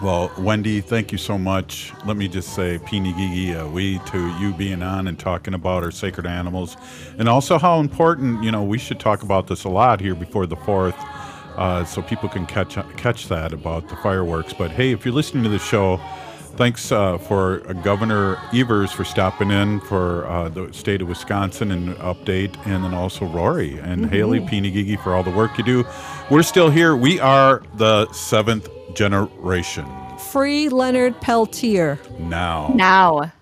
[0.02, 1.92] Well, Wendy, thank you so much.
[2.06, 5.82] Let me just say, Peeny Gigi, uh, we to you being on and talking about
[5.82, 6.78] our sacred animals,
[7.18, 8.42] and also how important.
[8.42, 10.96] You know, we should talk about this a lot here before the fourth,
[11.56, 14.54] uh, so people can catch catch that about the fireworks.
[14.54, 15.98] But hey, if you're listening to the show,
[16.56, 21.70] thanks uh, for uh, Governor Evers for stopping in for uh, the state of Wisconsin
[21.72, 24.10] and update, and then also Rory and Mhm.
[24.10, 25.84] Haley Peeny Gigi for all the work you do.
[26.30, 26.96] We're still here.
[26.96, 29.86] We are the seventh generation
[30.30, 31.98] Free Leonard Peltier.
[32.18, 32.72] now.
[32.74, 33.32] Now.